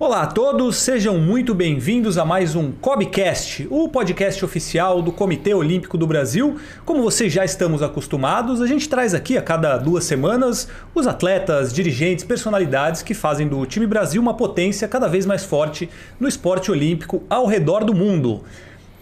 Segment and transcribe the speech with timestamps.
[0.00, 5.52] Olá a todos, sejam muito bem-vindos a mais um COBcast, o podcast oficial do Comitê
[5.52, 6.56] Olímpico do Brasil.
[6.84, 11.72] Como vocês já estamos acostumados, a gente traz aqui a cada duas semanas os atletas,
[11.72, 15.90] dirigentes, personalidades que fazem do time Brasil uma potência cada vez mais forte
[16.20, 18.44] no esporte olímpico ao redor do mundo.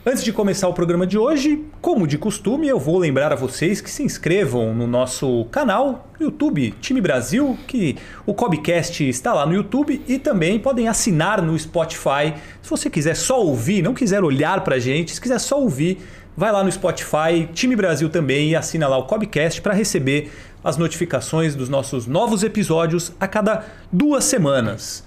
[0.08, 3.80] Antes de começar o programa de hoje, como de costume, eu vou lembrar a vocês
[3.80, 9.52] que se inscrevam no nosso canal YouTube Time Brasil, que o Cobcast está lá no
[9.52, 12.34] YouTube e também podem assinar no Spotify.
[12.62, 15.98] Se você quiser só ouvir, não quiser olhar para a gente, se quiser só ouvir,
[16.36, 20.30] vai lá no Spotify, Time Brasil também e assina lá o Cobcast para receber
[20.62, 25.02] as notificações dos nossos novos episódios a cada duas semanas.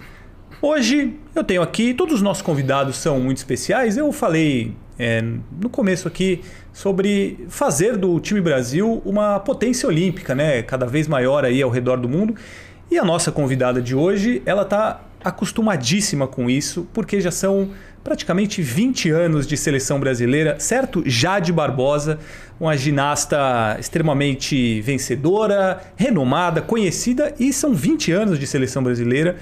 [0.62, 3.96] Hoje eu tenho aqui, todos os nossos convidados são muito especiais.
[3.96, 5.24] Eu falei é,
[5.60, 6.42] no começo aqui
[6.74, 10.62] sobre fazer do time Brasil uma potência olímpica, né?
[10.62, 12.36] Cada vez maior aí ao redor do mundo.
[12.92, 17.70] E a nossa convidada de hoje, ela está acostumadíssima com isso, porque já são
[18.04, 21.04] praticamente 20 anos de seleção brasileira, certo?
[21.06, 22.20] Jade Barbosa,
[22.60, 29.38] uma ginasta extremamente vencedora, renomada, conhecida e são 20 anos de seleção brasileira.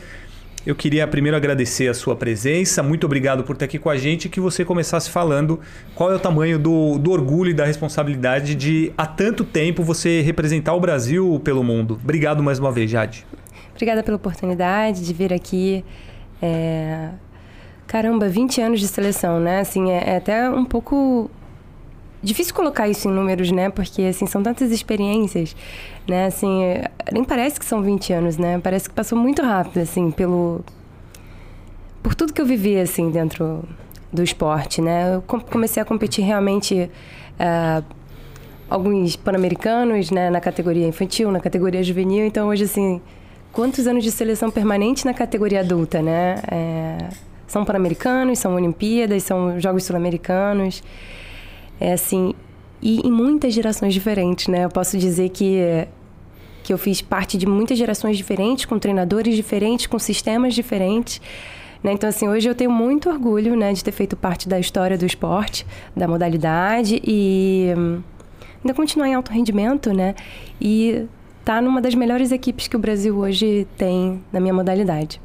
[0.67, 2.83] Eu queria primeiro agradecer a sua presença.
[2.83, 5.61] Muito obrigado por estar aqui com a gente e que você começasse falando
[5.95, 10.19] qual é o tamanho do, do orgulho e da responsabilidade de, há tanto tempo, você
[10.19, 11.97] representar o Brasil pelo mundo.
[12.03, 13.25] Obrigado mais uma vez, Jade.
[13.71, 15.85] Obrigada pela oportunidade de vir aqui.
[16.41, 17.11] É...
[17.87, 19.61] Caramba, 20 anos de seleção, né?
[19.61, 21.31] Assim, é, é até um pouco
[22.21, 23.69] difícil colocar isso em números, né?
[23.69, 25.55] Porque, assim, são tantas experiências,
[26.07, 26.25] né?
[26.25, 26.61] Assim,
[27.11, 28.59] nem parece que são 20 anos, né?
[28.59, 30.61] Parece que passou muito rápido, assim, pelo...
[32.01, 33.63] Por tudo que eu vivi, assim, dentro
[34.11, 35.15] do esporte, né?
[35.15, 36.89] Eu comecei a competir realmente...
[37.39, 37.97] Uh,
[38.69, 40.29] alguns pan-americanos, né?
[40.29, 42.25] Na categoria infantil, na categoria juvenil.
[42.25, 43.01] Então, hoje, assim...
[43.53, 46.35] Quantos anos de seleção permanente na categoria adulta, né?
[46.51, 47.09] É,
[47.47, 50.83] são pan-americanos, são Olimpíadas, são Jogos Sul-Americanos.
[51.79, 52.33] É assim,
[52.81, 54.65] e em muitas gerações diferentes, né?
[54.65, 55.87] Eu posso dizer que
[56.67, 61.21] que eu fiz parte de muitas gerações diferentes, com treinadores diferentes, com sistemas diferentes.
[61.81, 61.93] Né?
[61.93, 65.05] Então, assim, hoje eu tenho muito orgulho né, de ter feito parte da história do
[65.05, 65.65] esporte,
[65.95, 68.01] da modalidade e hum,
[68.61, 70.13] ainda continuar em alto rendimento, né?
[70.59, 71.05] E
[71.45, 75.21] tá numa das melhores equipes que o Brasil hoje tem na minha modalidade.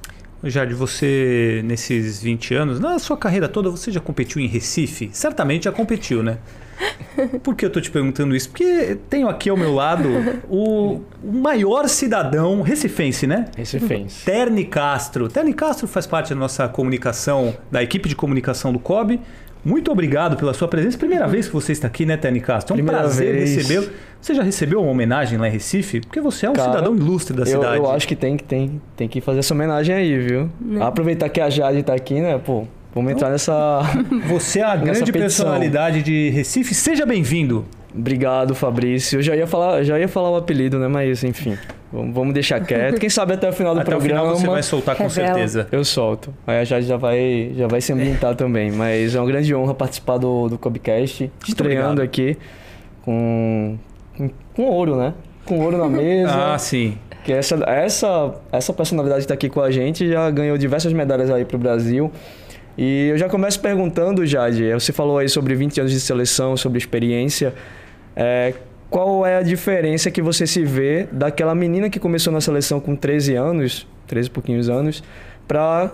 [0.51, 5.11] Jade, você, nesses 20 anos, na sua carreira toda, você já competiu em Recife?
[5.13, 6.39] Certamente já competiu, né?
[7.43, 8.49] Por que eu estou te perguntando isso?
[8.49, 10.09] Porque tenho aqui ao meu lado
[10.49, 13.47] o, o maior cidadão recifense, né?
[13.57, 14.25] Recifense.
[14.25, 15.29] Terni Castro.
[15.29, 19.21] Terni Castro faz parte da nossa comunicação, da equipe de comunicação do COB.
[19.65, 20.99] Muito obrigado pela sua presença.
[20.99, 22.73] Primeira vez que você está aqui, né, Terni Castro?
[22.73, 23.89] É um Primeira prazer recebê-lo.
[24.21, 26.01] Você já recebeu uma homenagem lá em Recife?
[26.01, 27.77] Porque você é um Cara, cidadão ilustre da eu, cidade.
[27.77, 30.51] Eu acho que tem, que tem, tem que fazer essa homenagem aí, viu?
[30.81, 32.39] Aproveitar que a Jade tá aqui, né?
[32.39, 32.65] Pô,
[32.95, 33.81] vamos entrar nessa.
[34.29, 35.47] Você é a grande petição.
[35.47, 36.75] personalidade de Recife.
[36.75, 37.65] Seja bem-vindo.
[37.95, 39.19] Obrigado, Fabrício.
[39.19, 40.89] Eu já ia falar, já ia falar o apelido, né?
[40.89, 41.59] Mas enfim,
[41.93, 42.99] vamos, deixar quieto.
[42.99, 44.23] Quem sabe até o final do Até o programa.
[44.23, 45.29] final você vai soltar com Revela.
[45.29, 45.69] certeza.
[45.71, 46.33] Eu solto.
[46.47, 48.71] Aí a Jade já vai, já vai se ambientar também.
[48.71, 51.31] Mas é uma grande honra participar do, do Cobcast.
[51.47, 52.01] Estreando obrigado.
[52.03, 52.39] aqui
[53.03, 53.77] com,
[54.17, 55.13] com, com ouro, né?
[55.45, 56.55] Com ouro na mesa.
[56.55, 56.97] Ah, sim.
[57.25, 61.31] Que essa, essa, essa personalidade que está aqui com a gente já ganhou diversas medalhas
[61.31, 62.11] aí para o Brasil.
[62.77, 66.79] E eu já começo perguntando, Jade, você falou aí sobre 20 anos de seleção, sobre
[66.79, 67.53] experiência.
[68.17, 68.55] É,
[68.91, 72.95] qual é a diferença que você se vê daquela menina que começou na seleção com
[72.95, 75.03] 13 anos, 13 e pouquinhos anos,
[75.49, 75.91] para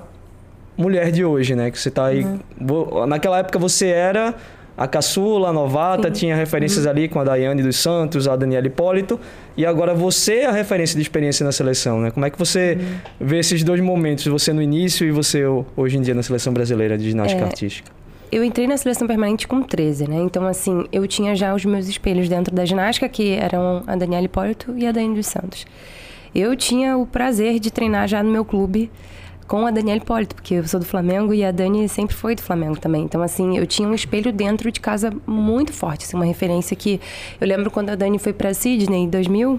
[0.77, 1.71] mulher de hoje, né?
[1.71, 2.27] Que você tá aí.
[2.61, 4.35] vo- Naquela época você era
[4.77, 6.13] a caçula, a novata, Sim.
[6.21, 9.19] tinha referências ali com a Daiane dos Santos, a Daniela Hipólito,
[9.57, 12.13] e agora você é a referência de experiência na seleção, né?
[12.13, 12.79] Como é que você
[13.21, 16.53] vê esses dois momentos, você no início e você ho- hoje em dia na seleção
[16.53, 17.91] brasileira de ginástica É, artística?
[18.31, 20.17] Eu entrei na seleção permanente com 13, né?
[20.21, 24.27] Então, assim, eu tinha já os meus espelhos dentro da ginástica, que eram a Daniela
[24.27, 25.67] Hipólito e a Dani dos Santos.
[26.35, 28.91] Eu tinha o prazer de treinar já no meu clube
[29.47, 32.43] com a Daniela Hipólito, porque eu sou do Flamengo e a Dani sempre foi do
[32.43, 33.03] Flamengo também.
[33.03, 37.01] Então, assim, eu tinha um espelho dentro de casa muito forte, assim, uma referência que...
[37.41, 39.59] Eu lembro quando a Dani foi para Sydney em 2000,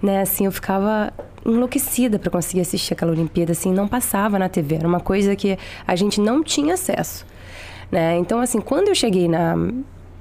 [0.00, 1.12] né, assim, eu ficava
[1.44, 5.58] enlouquecida para conseguir assistir aquela Olimpíada, assim, não passava na TV, era uma coisa que
[5.84, 7.26] a gente não tinha acesso,
[7.90, 8.16] né?
[8.18, 9.54] Então, assim, quando eu cheguei na,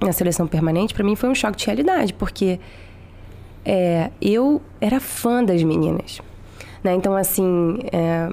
[0.01, 2.59] na seleção permanente, para mim foi um choque de realidade, porque
[3.65, 6.21] é, eu era fã das meninas,
[6.83, 6.93] né?
[6.93, 8.29] Então, assim, é,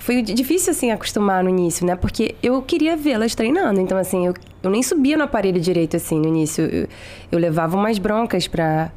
[0.00, 1.94] foi difícil, assim, acostumar no início, né?
[1.94, 3.80] Porque eu queria vê-las treinando.
[3.80, 6.64] Então, assim, eu, eu nem subia no aparelho direito, assim, no início.
[6.64, 6.88] Eu,
[7.30, 8.90] eu levava umas broncas pra...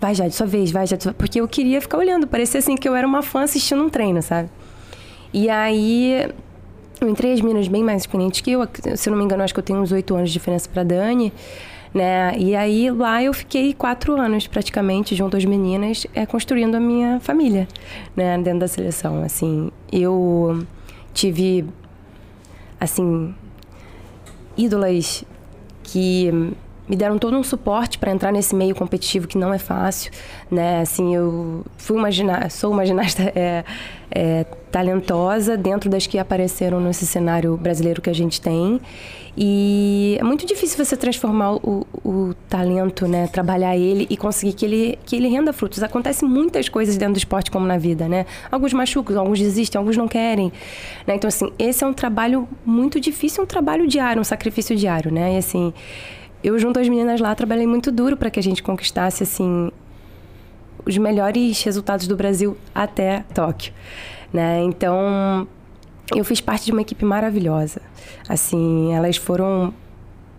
[0.00, 1.12] Vai, Jade, sua vez, vai, Jade, sua...
[1.12, 2.24] Porque eu queria ficar olhando.
[2.28, 4.48] Parecia, assim, que eu era uma fã assistindo um treino, sabe?
[5.34, 6.28] E aí
[7.00, 8.66] eu entrei as meninas bem mais experientes que eu,
[8.96, 11.32] se não me engano, acho que eu tenho uns oito anos de diferença para Dani,
[11.94, 12.36] né?
[12.36, 17.20] E aí lá eu fiquei quatro anos praticamente junto às meninas, é, construindo a minha
[17.20, 17.68] família,
[18.16, 18.36] né?
[18.38, 20.64] Dentro da seleção, assim, eu
[21.14, 21.64] tive,
[22.80, 23.34] assim,
[24.56, 25.24] ídolas
[25.82, 26.30] que
[26.88, 30.10] me deram todo um suporte para entrar nesse meio competitivo que não é fácil,
[30.50, 30.80] né?
[30.80, 33.64] Assim, eu fui uma ginasta, sou uma ginasta é,
[34.10, 38.80] é, talentosa dentro das que apareceram nesse cenário brasileiro que a gente tem.
[39.40, 43.28] E é muito difícil você transformar o, o, talento, né?
[43.28, 45.80] Trabalhar ele e conseguir que ele, que ele renda frutos.
[45.80, 48.26] Acontece muitas coisas dentro do esporte como na vida, né?
[48.50, 50.52] Alguns machucam, alguns desistem, alguns não querem.
[51.06, 51.14] Né?
[51.14, 55.34] Então, assim, esse é um trabalho muito difícil, um trabalho diário, um sacrifício diário, né?
[55.34, 55.72] E, assim,
[56.42, 59.70] eu junto às meninas lá trabalhei muito duro para que a gente conquistasse assim
[60.84, 63.72] os melhores resultados do Brasil até Tóquio,
[64.32, 64.62] né?
[64.62, 65.46] Então
[66.14, 67.82] eu fiz parte de uma equipe maravilhosa.
[68.28, 69.74] Assim, elas foram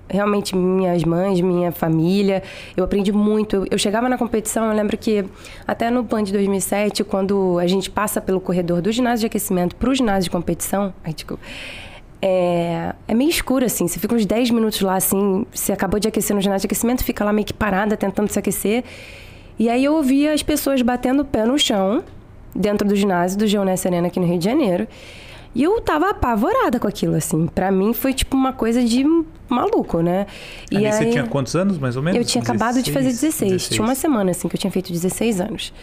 [0.09, 2.41] realmente minhas mães, minha família.
[2.75, 3.57] Eu aprendi muito.
[3.57, 5.23] Eu, eu, chegava na competição, eu lembro que
[5.67, 9.75] até no PAN de 2007, quando a gente passa pelo corredor do ginásio de aquecimento
[9.75, 11.39] para o ginásio de competição, aí, tipo,
[12.21, 13.87] é, é meio escuro, assim.
[13.87, 15.45] Você fica uns 10 minutos lá, assim.
[15.53, 18.37] Você acabou de aquecer no ginásio de aquecimento, fica lá meio que parada, tentando se
[18.37, 18.83] aquecer.
[19.57, 22.03] E aí eu ouvia as pessoas batendo o pé no chão,
[22.55, 24.87] dentro do ginásio do Geonesse Arena aqui no Rio de Janeiro.
[25.53, 27.47] E eu tava apavorada com aquilo, assim.
[27.47, 29.03] Para mim foi tipo uma coisa de
[29.47, 30.27] maluco, né?
[30.71, 32.17] E aí, você tinha quantos anos, mais ou menos?
[32.19, 33.51] Eu tinha 16, acabado de fazer 16.
[33.53, 33.69] 16.
[33.69, 35.73] Tinha uma semana, assim, que eu tinha feito 16 anos.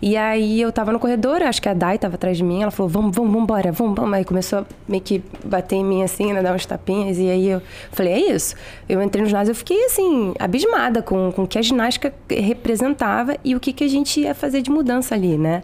[0.00, 2.72] E aí eu tava no corredor, acho que a Dai tava atrás de mim, ela
[2.72, 4.12] falou, vamos, vamos, vamos embora, vamos, vamos.
[4.12, 7.18] Aí começou a meio que bater em mim, assim, né, dar uns tapinhas.
[7.18, 8.56] E aí eu falei, é isso.
[8.88, 13.36] Eu entrei no ginásio, eu fiquei, assim, abismada com, com o que a ginástica representava
[13.44, 15.62] e o que, que a gente ia fazer de mudança ali, né?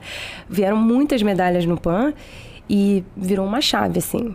[0.48, 2.14] Vieram muitas medalhas no PAN
[2.68, 4.34] e virou uma chave, assim.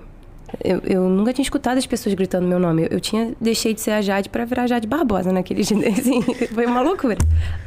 [0.63, 2.83] Eu, eu, nunca tinha escutado as pessoas gritando meu nome.
[2.83, 5.77] Eu, eu tinha deixei de ser a Jade para virar a Jade Barbosa naquele dia.
[5.89, 6.21] Assim,
[6.53, 7.17] foi uma loucura.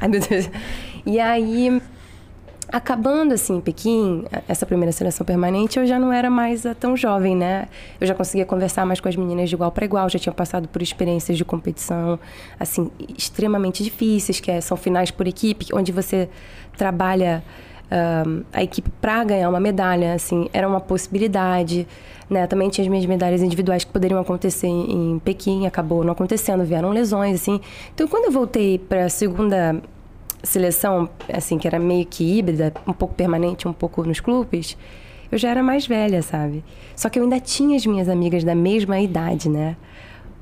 [0.00, 0.48] Ai, meu Deus.
[1.04, 1.80] E aí,
[2.70, 7.68] acabando assim Pequim, essa primeira seleção permanente, eu já não era mais tão jovem, né?
[8.00, 10.68] Eu já conseguia conversar mais com as meninas de igual para igual, já tinha passado
[10.68, 12.18] por experiências de competição
[12.58, 16.28] assim extremamente difíceis, que é, são finais por equipe, onde você
[16.76, 17.42] trabalha
[18.52, 21.86] a equipe para ganhar uma medalha, assim, era uma possibilidade.
[22.28, 22.46] Né?
[22.46, 26.90] Também tinha as minhas medalhas individuais que poderiam acontecer em, Pequim, acabou não acontecendo, vieram
[26.90, 27.60] lesões, assim.
[27.94, 29.80] Então, quando eu voltei para a segunda
[30.42, 34.76] seleção, assim, que era meio que híbrida, um pouco permanente, um pouco nos clubes,
[35.30, 36.64] eu já era mais velha, sabe?
[36.94, 39.76] Só que eu ainda tinha as minhas amigas da mesma idade, né?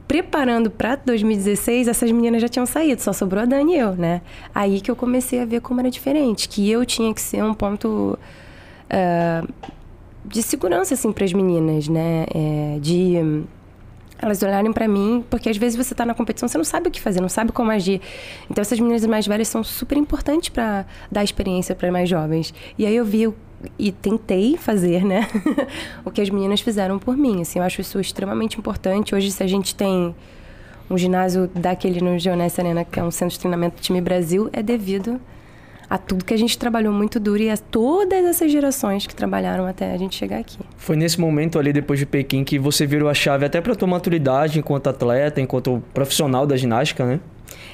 [0.06, 4.20] Preparando para 2016, essas meninas já tinham saído, só sobrou a Dani e eu, né?
[4.54, 7.54] Aí que eu comecei a ver como era diferente, que eu tinha que ser um
[7.54, 8.18] ponto
[8.90, 9.54] uh,
[10.24, 12.26] de segurança, assim, para as meninas, né?
[12.34, 13.44] É, de
[14.18, 16.90] elas olharem para mim, porque às vezes você está na competição, você não sabe o
[16.90, 18.00] que fazer, não sabe como agir.
[18.50, 22.54] Então essas meninas mais velhas são super importantes para dar experiência para mais jovens.
[22.78, 23.32] E aí eu vi
[23.78, 25.28] e tentei fazer, né?
[26.05, 27.43] o que as meninas fizeram por mim.
[27.43, 29.14] Assim, eu acho isso extremamente importante.
[29.14, 30.14] Hoje, se a gente tem
[30.90, 34.49] um ginásio daquele no Geonesse Arena, que é um centro de treinamento do time Brasil,
[34.52, 35.20] é devido
[35.88, 39.66] a tudo que a gente trabalhou muito duro e a todas essas gerações que trabalharam
[39.66, 40.59] até a gente chegar aqui.
[40.76, 43.88] Foi nesse momento ali, depois de Pequim, que você virou a chave até para tua
[43.88, 47.21] maturidade enquanto atleta, enquanto profissional da ginástica, né?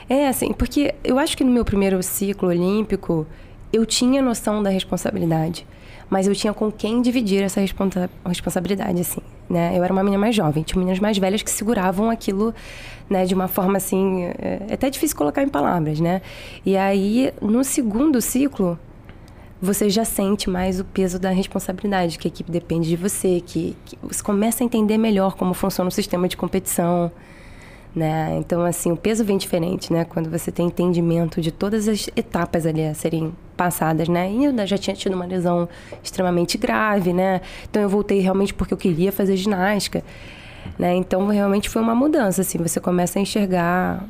[0.08, 3.26] É, assim, porque eu acho que no meu primeiro ciclo olímpico,
[3.72, 5.66] eu tinha noção da responsabilidade
[6.10, 9.78] mas eu tinha com quem dividir essa responsa responsabilidade, assim, né?
[9.78, 12.52] Eu era uma menina mais jovem, tinha meninas mais velhas que seguravam aquilo,
[13.08, 16.20] né, de uma forma assim, é, é até difícil colocar em palavras, né?
[16.66, 18.78] E aí, no segundo ciclo,
[19.62, 23.76] você já sente mais o peso da responsabilidade, que a equipe depende de você, que,
[23.84, 27.12] que você começa a entender melhor como funciona o sistema de competição,
[27.94, 28.36] né?
[28.38, 30.04] Então, assim, o peso vem diferente, né?
[30.04, 34.30] Quando você tem entendimento de todas as etapas ali a serem passadas, né?
[34.30, 35.68] E eu já tinha tido uma lesão
[36.02, 37.40] extremamente grave, né?
[37.68, 40.04] Então, eu voltei realmente porque eu queria fazer ginástica,
[40.78, 40.94] né?
[40.94, 42.58] Então, realmente foi uma mudança, assim.
[42.58, 44.04] Você começa a enxergar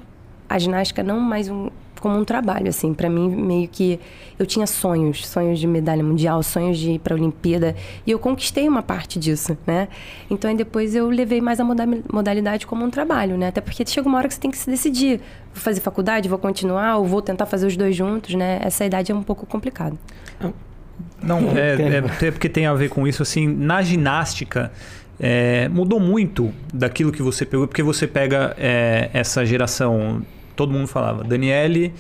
[0.48, 1.70] a ginástica não mais um,
[2.00, 2.92] como um trabalho, assim.
[2.94, 4.00] para mim, meio que
[4.38, 7.76] eu tinha sonhos, sonhos de medalha mundial, sonhos de ir para a Olimpíada,
[8.06, 9.88] e eu conquistei uma parte disso, né?
[10.30, 13.48] Então, aí depois eu levei mais a modalidade como um trabalho, né?
[13.48, 15.20] Até porque chega uma hora que você tem que se decidir,
[15.52, 18.60] vou fazer faculdade, vou continuar ou vou tentar fazer os dois juntos, né?
[18.62, 19.98] Essa idade é um pouco complicado.
[21.22, 24.72] Não, é, é, é porque tem a ver com isso, assim, na ginástica,
[25.18, 30.22] é, mudou muito daquilo que você pegou, porque você pega é, essa geração
[30.60, 31.24] todo mundo falava.
[31.24, 31.94] Daniele,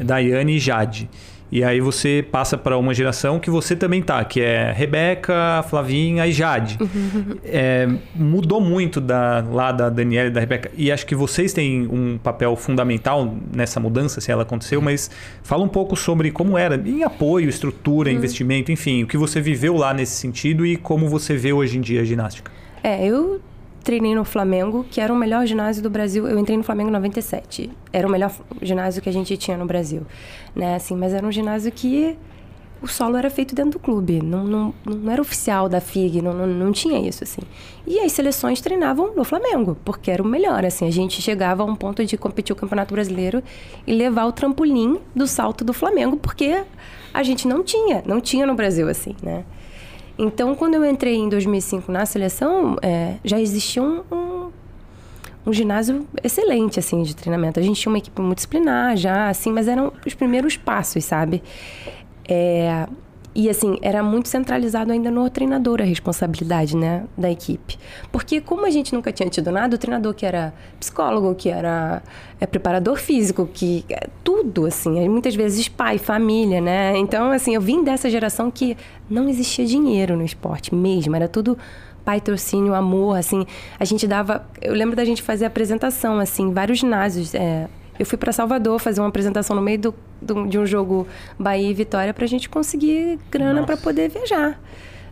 [0.00, 1.10] Daiane e Jade.
[1.52, 6.26] E aí você passa para uma geração que você também tá, que é Rebeca, Flavinha
[6.26, 6.78] e Jade.
[7.44, 10.70] é, mudou muito da, lá da Daniela e da Rebeca.
[10.74, 15.10] E acho que vocês têm um papel fundamental nessa mudança, se ela aconteceu, mas
[15.42, 18.16] fala um pouco sobre como era em apoio, estrutura, uhum.
[18.16, 21.82] investimento, enfim, o que você viveu lá nesse sentido e como você vê hoje em
[21.82, 22.50] dia a ginástica.
[22.82, 23.40] É, eu
[23.86, 26.26] treinei no Flamengo, que era o melhor ginásio do Brasil.
[26.26, 27.70] Eu entrei no Flamengo em 97.
[27.92, 30.02] Era o melhor ginásio que a gente tinha no Brasil,
[30.56, 30.74] né?
[30.74, 32.18] Assim, mas era um ginásio que
[32.82, 36.34] o solo era feito dentro do clube, não, não, não era oficial da FIG, não,
[36.34, 37.40] não, não, tinha isso, assim.
[37.86, 40.86] E as seleções treinavam no Flamengo, porque era o melhor, assim.
[40.86, 43.42] A gente chegava a um ponto de competir o Campeonato Brasileiro
[43.86, 46.64] e levar o trampolim do salto do Flamengo, porque
[47.14, 49.44] a gente não tinha, não tinha no Brasil, assim, né?
[50.18, 54.50] Então, quando eu entrei em 2005 na seleção, é, já existia um, um,
[55.46, 57.60] um, ginásio excelente, assim, de treinamento.
[57.60, 61.42] A gente tinha uma equipe multidisciplinar já, assim, mas eram os primeiros passos, sabe?
[62.26, 62.86] É,
[63.36, 67.78] e assim, era muito centralizado ainda no treinador a responsabilidade, né, da equipe.
[68.10, 72.02] Porque como a gente nunca tinha tido nada, o treinador que era psicólogo, que era
[72.40, 76.96] é, preparador físico, que é, tudo assim, muitas vezes pai, família, né?
[76.96, 78.74] Então, assim, eu vim dessa geração que
[79.08, 81.58] não existia dinheiro no esporte mesmo, era tudo
[82.06, 83.44] patrocínio, amor, assim.
[83.78, 88.18] A gente dava, eu lembro da gente fazer apresentação assim, vários ginásios, é, eu fui
[88.18, 91.06] para Salvador fazer uma apresentação no meio do, do, de um jogo
[91.38, 94.60] Bahia e Vitória para a gente conseguir grana para poder viajar.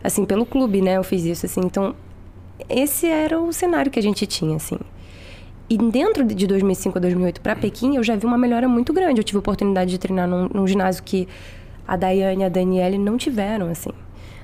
[0.03, 0.97] Assim, pelo clube, né?
[0.97, 1.61] Eu fiz isso, assim.
[1.61, 1.95] Então,
[2.69, 4.77] esse era o cenário que a gente tinha, assim.
[5.67, 9.19] E dentro de 2005 a 2008 para Pequim, eu já vi uma melhora muito grande.
[9.19, 11.27] Eu tive a oportunidade de treinar num, num ginásio que
[11.87, 13.89] a Daiane e a Daniele não tiveram, assim,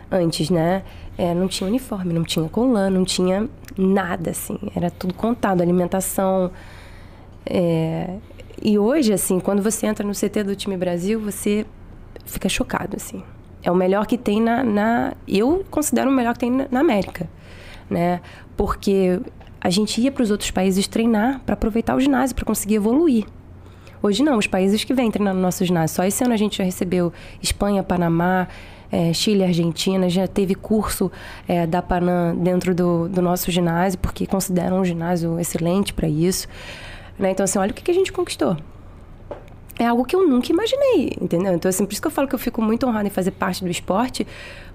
[0.10, 0.83] antes, né?
[1.17, 4.57] É, não tinha uniforme, não tinha colã, não tinha nada, assim.
[4.75, 6.51] Era tudo contado, alimentação,
[7.45, 8.15] é,
[8.62, 11.65] e hoje, assim, quando você entra no CT do time Brasil, você
[12.25, 13.24] fica chocado, assim.
[13.63, 14.63] É o melhor que tem na...
[14.63, 17.29] na eu considero o melhor que tem na, na América,
[17.89, 18.21] né?
[18.55, 19.19] Porque
[19.60, 23.25] a gente ia para os outros países treinar para aproveitar o ginásio, para conseguir evoluir.
[24.01, 25.95] Hoje não, os países que vêm treinar no nosso ginásio.
[25.95, 28.48] Só esse ano a gente já recebeu Espanha, Panamá,
[28.91, 31.12] é, Chile, Argentina, já teve curso
[31.48, 36.48] é, da Panam dentro do, do nosso ginásio, porque consideram um ginásio excelente para isso.
[37.17, 37.31] Né?
[37.31, 38.57] Então, assim, olha o que, que a gente conquistou.
[39.79, 41.53] É algo que eu nunca imaginei, entendeu?
[41.53, 43.63] Então, assim, por isso que eu falo que eu fico muito honrada em fazer parte
[43.63, 44.27] do esporte,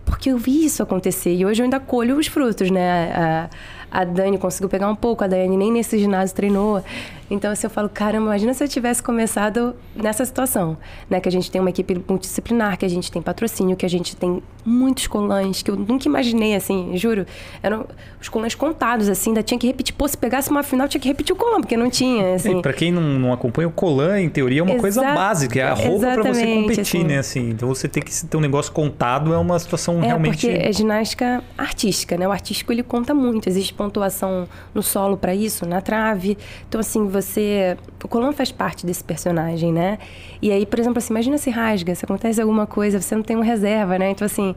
[0.06, 3.12] porque eu vi isso acontecer e hoje eu ainda colho os frutos, né?
[3.12, 3.50] A,
[3.90, 6.82] a Dani conseguiu pegar um pouco, a Dani nem nesse ginásio treinou.
[7.28, 10.76] Então, assim, eu falo, caramba, imagina se eu tivesse começado nessa situação,
[11.10, 11.18] né?
[11.20, 14.14] Que a gente tem uma equipe multidisciplinar, que a gente tem patrocínio, que a gente
[14.14, 17.26] tem muitos colãs, que eu nunca imaginei, assim, juro.
[17.62, 17.84] Eram
[18.20, 19.94] os colãs contados, assim, ainda tinha que repetir.
[19.94, 22.58] Pô, se pegasse uma final, tinha que repetir o colã, porque não tinha, assim.
[22.58, 25.58] E pra quem não, não acompanha, o colã, em teoria, é uma Exa coisa básica.
[25.58, 27.04] É a roupa para você competir, assim.
[27.04, 27.18] né?
[27.18, 30.46] Assim, então, você tem que ter um negócio contado, é uma situação é, realmente...
[30.46, 32.26] porque é ginástica artística, né?
[32.26, 33.48] O artístico, ele conta muito.
[33.48, 36.36] Existe pontuação no solo para isso, na trave.
[36.68, 37.76] Então, assim, você.
[38.02, 39.98] O Colombo faz parte desse personagem, né?
[40.40, 43.36] E aí, por exemplo, assim, imagina se rasga, se acontece alguma coisa, você não tem
[43.36, 44.10] uma reserva, né?
[44.10, 44.54] Então, assim,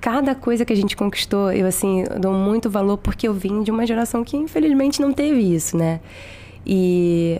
[0.00, 3.70] cada coisa que a gente conquistou, eu, assim, dou muito valor porque eu vim de
[3.70, 6.00] uma geração que, infelizmente, não teve isso, né?
[6.66, 7.38] E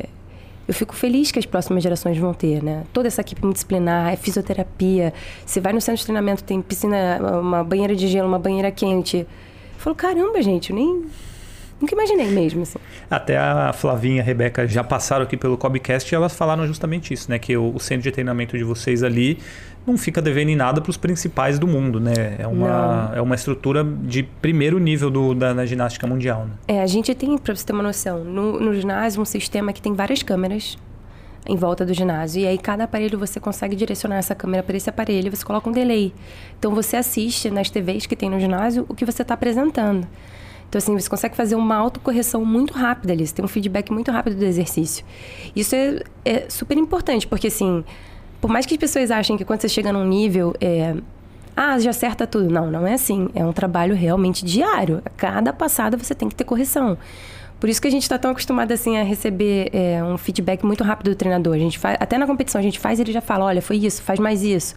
[0.71, 2.85] eu fico feliz que as próximas gerações vão ter, né?
[2.93, 5.12] Toda essa equipe multidisciplinar, é fisioterapia.
[5.45, 9.17] Você vai no centro de treinamento, tem piscina, uma banheira de gelo, uma banheira quente.
[9.17, 9.27] Eu
[9.79, 11.07] falo, caramba, gente, eu nem
[11.81, 12.79] Nunca imaginei mesmo, assim.
[13.11, 17.15] Até a Flavinha e a Rebeca já passaram aqui pelo Cobcast e elas falaram justamente
[17.15, 17.39] isso, né?
[17.39, 19.39] Que o, o centro de treinamento de vocês ali
[19.87, 22.37] não fica devendo em nada para os principais do mundo, né?
[22.38, 26.52] É uma, é uma estrutura de primeiro nível do, da, da ginástica mundial, né?
[26.68, 29.80] É, a gente tem, para você ter uma noção, no, no ginásio um sistema que
[29.80, 30.76] tem várias câmeras
[31.46, 32.42] em volta do ginásio.
[32.42, 35.68] E aí, cada aparelho você consegue direcionar essa câmera para esse aparelho e você coloca
[35.68, 36.12] um delay.
[36.58, 40.06] Então, você assiste nas TVs que tem no ginásio o que você está apresentando.
[40.68, 43.26] Então, assim, você consegue fazer uma autocorreção muito rápida ali.
[43.26, 45.04] Você tem um feedback muito rápido do exercício.
[45.56, 47.84] Isso é, é super importante, porque, assim,
[48.40, 50.54] por mais que as pessoas achem que quando você chega num nível.
[50.61, 50.94] É,
[51.56, 52.49] ah, já acerta tudo.
[52.49, 53.28] Não, não é assim.
[53.35, 55.02] É um trabalho realmente diário.
[55.04, 56.97] A cada passada você tem que ter correção.
[57.59, 60.82] Por isso que a gente está tão acostumado assim a receber é, um feedback muito
[60.82, 61.54] rápido do treinador.
[61.54, 63.76] A gente faz, até na competição a gente faz e ele já fala, olha, foi
[63.76, 64.75] isso, faz mais isso.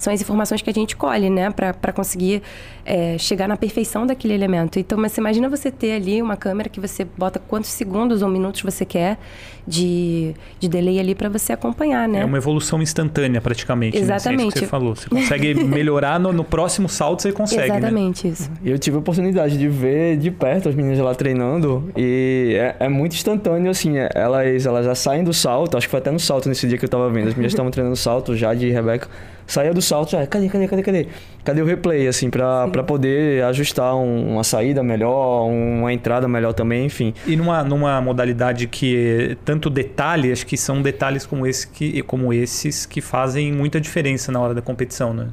[0.00, 1.50] São as informações que a gente colhe, né?
[1.50, 2.42] Para conseguir
[2.86, 4.78] é, chegar na perfeição daquele elemento.
[4.78, 8.28] Então, mas você imagina você ter ali uma câmera que você bota quantos segundos ou
[8.28, 9.18] minutos você quer
[9.66, 12.20] de, de delay ali para você acompanhar, né?
[12.20, 13.98] É uma evolução instantânea, praticamente.
[13.98, 14.38] Exatamente.
[14.38, 14.44] Né?
[14.44, 14.96] É isso que você falou.
[14.96, 17.68] Você consegue melhorar no, no, próximo salto, você consegue.
[17.68, 17.76] Né?
[17.76, 18.32] Exatamente né?
[18.32, 18.50] isso.
[18.64, 22.88] Eu tive a oportunidade de ver de perto as meninas lá treinando e é, é
[22.88, 23.98] muito instantâneo, assim.
[23.98, 26.78] É, elas, elas já saem do salto, acho que foi até no salto nesse dia
[26.78, 27.28] que eu tava vendo.
[27.28, 29.08] As meninas estavam treinando salto já de Rebeca
[29.50, 31.06] saía do salto, já, cadê, cadê, cadê, cadê?
[31.44, 36.52] Cadê o replay, assim, pra, pra poder ajustar um, uma saída melhor, uma entrada melhor
[36.52, 37.12] também, enfim.
[37.26, 42.32] E numa, numa modalidade que tanto detalhe, acho que são detalhes como, esse que, como
[42.32, 45.28] esses que fazem muita diferença na hora da competição, né?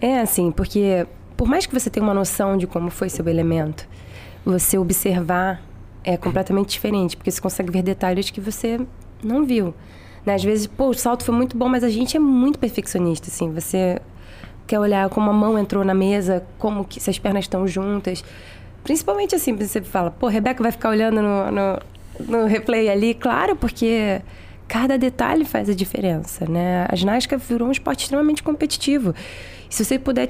[0.00, 1.06] É, assim, porque
[1.36, 3.88] por mais que você tenha uma noção de como foi seu elemento,
[4.44, 5.62] você observar
[6.04, 8.80] é completamente diferente, porque você consegue ver detalhes que você
[9.22, 9.74] não viu.
[10.26, 10.34] Né?
[10.34, 13.52] Às vezes, pô, o salto foi muito bom, mas a gente é muito perfeccionista, assim.
[13.52, 14.00] Você
[14.66, 18.24] quer olhar como a mão entrou na mesa, como que se as pernas estão juntas.
[18.82, 21.78] Principalmente assim, você fala, pô, Rebeca vai ficar olhando no, no,
[22.20, 23.14] no replay ali.
[23.14, 24.20] Claro, porque
[24.66, 26.86] cada detalhe faz a diferença, né?
[26.88, 29.14] A ginástica virou um esporte extremamente competitivo.
[29.70, 30.28] E se você puder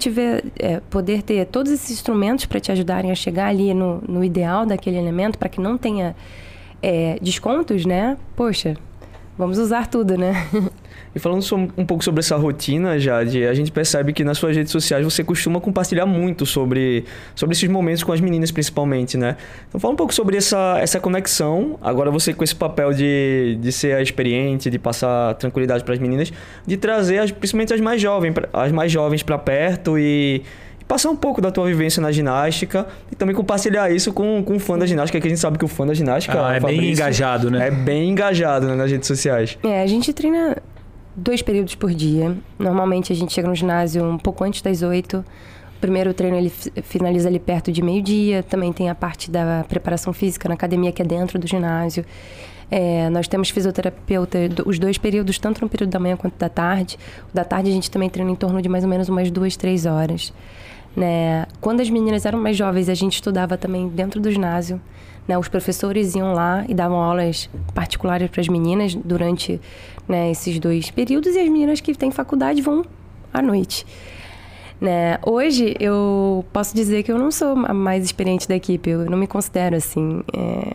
[0.59, 4.67] é, poder ter todos esses instrumentos para te ajudarem a chegar ali no, no ideal
[4.67, 6.15] daquele elemento, para que não tenha
[6.83, 8.17] é, descontos, né?
[8.35, 8.77] Poxa,
[9.37, 10.47] vamos usar tudo, né?
[11.15, 11.43] E falando
[11.79, 15.25] um pouco sobre essa rotina, Jade, a gente percebe que nas suas redes sociais você
[15.25, 19.35] costuma compartilhar muito sobre, sobre esses momentos com as meninas, principalmente, né?
[19.67, 23.73] Então fala um pouco sobre essa, essa conexão, agora você com esse papel de, de
[23.73, 26.31] ser a experiente, de passar tranquilidade para as meninas,
[26.67, 30.43] de trazer as, principalmente as mais jovens, as mais jovens para perto e
[30.87, 34.59] passar um pouco da tua vivência na ginástica e também compartilhar isso com, com um
[34.59, 36.83] fã da ginástica, que a gente sabe que o fã da ginástica ah, é Fabrício,
[36.83, 37.69] bem engajado, né?
[37.69, 39.59] É bem engajado né, nas redes sociais.
[39.63, 40.57] É, a gente treina
[41.15, 42.37] dois períodos por dia.
[42.59, 45.25] Normalmente a gente chega no ginásio um pouco antes das oito.
[45.77, 46.51] O primeiro treino ele
[46.83, 48.43] finaliza ali perto de meio-dia.
[48.43, 52.05] Também tem a parte da preparação física na academia que é dentro do ginásio.
[52.71, 56.99] É, nós temos fisioterapeuta os dois períodos, tanto no período da manhã quanto da tarde.
[57.33, 59.57] O da tarde a gente também treina em torno de mais ou menos umas duas,
[59.57, 60.33] três horas.
[60.97, 61.47] Né?
[61.61, 64.81] Quando as meninas eram mais jovens, a gente estudava também dentro do ginásio.
[65.29, 65.37] Né?
[65.37, 69.61] Os professores iam lá e davam aulas particulares para as meninas durante
[70.09, 72.85] né, esses dois períodos e as meninas que têm faculdade vão
[73.33, 73.85] à noite.
[74.81, 75.19] Né?
[75.25, 79.19] Hoje eu posso dizer que eu não sou a mais experiente da equipe, eu não
[79.19, 80.23] me considero assim.
[80.35, 80.75] É,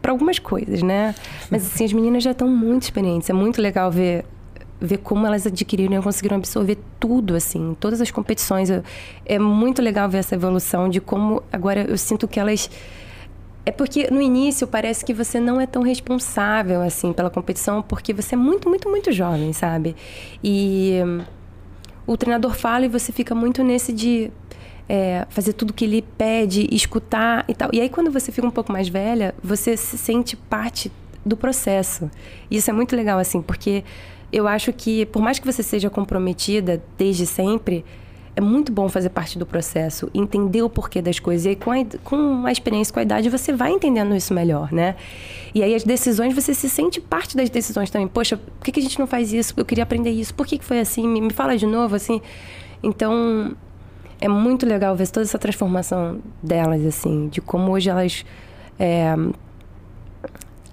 [0.00, 1.14] para algumas coisas, né?
[1.50, 3.28] Mas assim, as meninas já estão muito experientes.
[3.28, 4.24] É muito legal ver
[4.80, 8.70] ver como elas adquiriram e conseguiram absorver tudo, assim, todas as competições.
[8.70, 8.82] Eu,
[9.26, 12.70] é muito legal ver essa evolução de como agora eu sinto que elas.
[13.66, 18.14] É porque no início parece que você não é tão responsável, assim, pela competição, porque
[18.14, 19.94] você é muito, muito, muito jovem, sabe?
[20.42, 21.00] E
[22.06, 24.30] o treinador fala e você fica muito nesse de.
[24.90, 27.68] É, fazer tudo que ele pede, escutar e tal.
[27.74, 30.90] E aí, quando você fica um pouco mais velha, você se sente parte
[31.26, 32.10] do processo.
[32.50, 33.84] E isso é muito legal, assim, porque
[34.32, 37.84] eu acho que, por mais que você seja comprometida desde sempre,
[38.38, 41.44] é muito bom fazer parte do processo, entender o porquê das coisas.
[41.44, 44.70] E aí, com a, com a experiência, com a idade, você vai entendendo isso melhor,
[44.70, 44.94] né?
[45.52, 48.06] E aí, as decisões, você se sente parte das decisões também.
[48.06, 49.54] Poxa, por que, que a gente não faz isso?
[49.56, 50.32] Eu queria aprender isso.
[50.32, 51.08] Por que, que foi assim?
[51.08, 52.20] Me, me fala de novo, assim.
[52.80, 53.56] Então,
[54.20, 58.24] é muito legal ver toda essa transformação delas, assim, de como hoje elas.
[58.78, 59.16] É,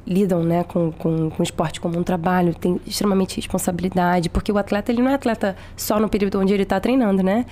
[0.07, 4.57] lidam né, com, com, com o esporte como um trabalho, tem extremamente responsabilidade, porque o
[4.57, 7.45] atleta ele não é atleta só no período onde ele está treinando, né?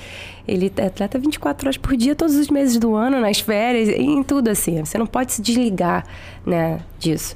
[0.47, 4.21] Ele é atleta 24 horas por dia, todos os meses do ano, nas férias, em
[4.21, 4.83] tudo assim.
[4.85, 6.05] Você não pode se desligar
[6.45, 7.35] né, disso.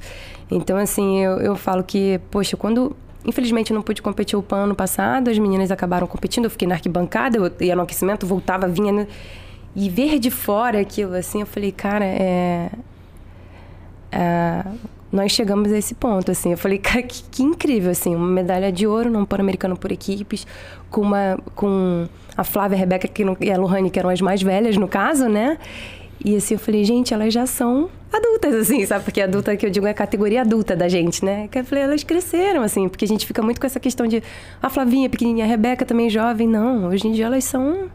[0.50, 4.64] Então, assim, eu, eu falo que, poxa, quando Infelizmente, eu não pude competir o PAN
[4.64, 5.28] ano passado.
[5.28, 6.44] As meninas acabaram competindo.
[6.44, 8.90] Eu fiquei na arquibancada, eu ia no aquecimento, voltava, vinha.
[8.90, 9.06] No...
[9.76, 12.70] E ver de fora aquilo, assim, eu falei, cara, é.
[14.10, 14.64] é
[15.10, 16.52] nós chegamos a esse ponto, assim.
[16.52, 18.14] Eu falei, cara, que, que incrível, assim.
[18.14, 20.46] Uma medalha de ouro num Pan-Americano por equipes,
[20.90, 21.38] com uma...
[21.54, 24.76] Com a Flávia a Rebeca que não, e a Lohane, que eram as mais velhas,
[24.76, 25.58] no caso, né?
[26.24, 29.04] E assim, eu falei, gente, elas já são adultas, assim, sabe?
[29.04, 31.48] Porque adulta que eu digo é a categoria adulta da gente, né?
[31.48, 34.22] Que eu falei, elas cresceram, assim, porque a gente fica muito com essa questão de
[34.62, 36.46] a Flavinha pequenininha, a Rebeca também jovem.
[36.46, 37.88] Não, hoje em dia elas são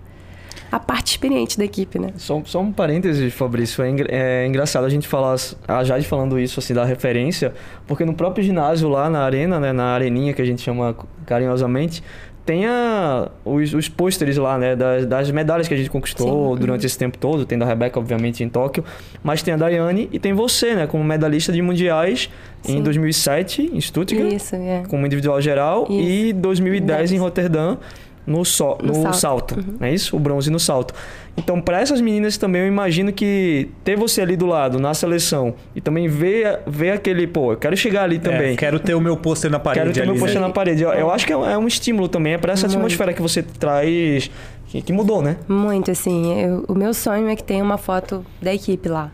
[0.72, 2.10] a parte experiente da equipe, né?
[2.18, 3.84] Só, só um parêntese, Fabrício.
[3.84, 5.36] É, engra é, engraçado a gente falar,
[5.68, 7.54] a Jade falando isso, assim, da referência,
[7.88, 12.04] porque no próprio ginásio lá na arena, né, na areninha que a gente chama carinhosamente,
[12.46, 16.60] tem a, os, os pôsteres lá, né, das, das, medalhas que a gente conquistou Sim.
[16.60, 17.46] durante esse tempo todo.
[17.46, 18.84] Tem da Rebeca, obviamente, em Tóquio,
[19.24, 22.30] mas tem a Daiane e tem você, né, como medalhista de mundiais
[22.62, 22.78] Sim.
[22.78, 24.84] em 2007 em Stuttgart, Isso, é.
[24.90, 25.94] como individual geral, Isso.
[25.94, 27.78] e 2010 em Roterdã
[28.26, 29.56] no, so, no, No salto, salto.
[29.58, 29.76] Uhum.
[29.80, 30.16] não é isso?
[30.16, 30.94] O bronze no salto.
[31.36, 35.56] Então, para essas meninas também, eu imagino que ter você ali do lado, na seleção,
[35.76, 38.54] e também ver, ver aquele, pô, eu quero chegar ali também.
[38.54, 40.48] É, quero ter o meu pôster na parede Quero ter ali, meu pôster né?
[40.48, 40.84] na parede.
[40.84, 42.78] Eu, eu acho que é um, é um estímulo também, é para essa Muito.
[42.78, 44.30] atmosfera que você traz,
[44.68, 45.38] que, que mudou, né?
[45.48, 46.40] Muito, assim.
[46.40, 49.12] eu- o meu sonho é que tenha uma foto da equipe lá.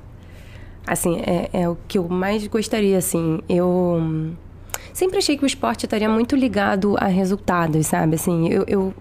[0.85, 3.39] Assim, é, é o que eu mais gostaria, assim.
[3.47, 4.31] Eu
[4.99, 8.15] sempre achei que o esporte estaria muito ligado a resultados, sabe?
[8.15, 8.93] Assim, eu, eu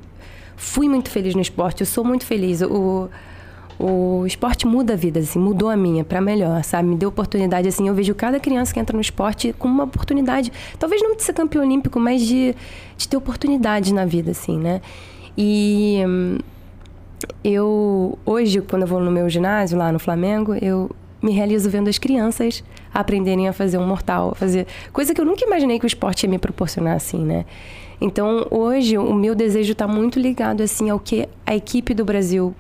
[0.56, 2.62] fui muito feliz no esporte, eu sou muito feliz.
[2.62, 3.08] O,
[3.80, 6.88] o esporte muda a vida, assim, mudou a minha para melhor, sabe?
[6.88, 7.88] Me deu oportunidade, assim.
[7.88, 11.32] Eu vejo cada criança que entra no esporte com uma oportunidade, talvez não de ser
[11.32, 12.54] campeão olímpico, mas de,
[12.96, 14.80] de ter oportunidades na vida, assim, né?
[15.36, 15.98] E
[17.42, 20.88] eu hoje quando eu vou no meu ginásio lá no Flamengo eu
[21.20, 25.44] me realizo vendo as crianças aprenderem a fazer um mortal fazer coisa que eu nunca
[25.44, 27.44] imaginei que o esporte ia me proporcionar assim né?
[28.00, 32.54] Então hoje o meu desejo está muito ligado assim ao que a equipe do Brasil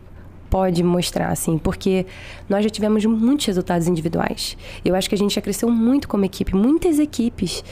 [0.50, 2.06] pode mostrar assim porque
[2.48, 4.56] nós já tivemos muitos resultados individuais.
[4.84, 6.56] Eu acho que a gente já cresceu muito como equipe.
[6.56, 7.62] Muitas equipes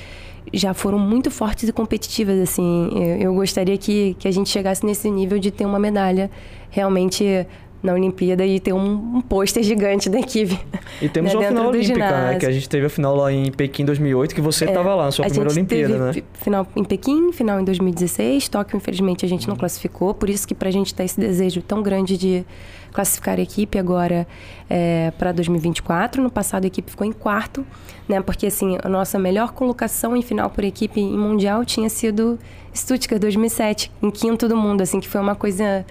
[0.53, 2.91] já foram muito fortes e competitivas, assim.
[2.93, 6.31] Eu, eu gostaria que, que a gente chegasse nesse nível de ter uma medalha
[6.71, 7.47] realmente
[7.87, 10.59] na Olimpíada e ter um, um pôster gigante da equipe.
[11.01, 11.99] E temos né, uma final olímpica,
[12.33, 12.39] né?
[12.39, 15.13] Que a gente teve a final lá em Pequim 2008, que você estava lá na
[15.13, 16.13] sua a primeira gente Olimpíada, teve né?
[16.13, 18.49] fi- final em Pequim, final em 2016.
[18.49, 20.13] Tóquio, infelizmente, a gente não classificou.
[20.13, 22.45] Por isso que pra gente tá esse desejo tão grande de
[22.93, 24.27] classificar a equipe agora
[24.71, 26.23] é, para 2024.
[26.23, 27.65] No passado a equipe ficou em quarto,
[28.09, 28.21] né?
[28.23, 32.39] Porque assim, a nossa melhor colocação em final por equipe em mundial tinha sido
[32.75, 35.85] Stuttgart 2007, em quinto do mundo, assim, que foi uma coisa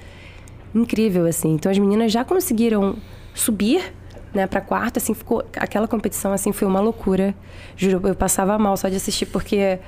[0.75, 1.53] incrível, assim.
[1.53, 2.97] Então as meninas já conseguiram
[3.33, 3.93] subir,
[4.33, 7.33] né, para quarto, assim, ficou aquela competição assim foi uma loucura.
[7.77, 9.79] Juro, eu passava mal só de assistir porque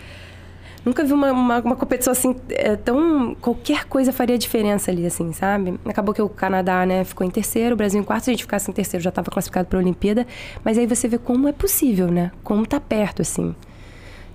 [0.85, 5.33] nunca vi uma, uma, uma competição assim é, tão qualquer coisa faria diferença ali, assim,
[5.33, 5.77] sabe?
[5.85, 8.43] Acabou que o Canadá, né, ficou em terceiro, o Brasil em quarto, se a gente
[8.43, 10.25] ficasse em terceiro já estava classificado para a Olimpíada,
[10.63, 12.31] mas aí você vê como é possível, né?
[12.43, 13.53] Como tá perto, assim.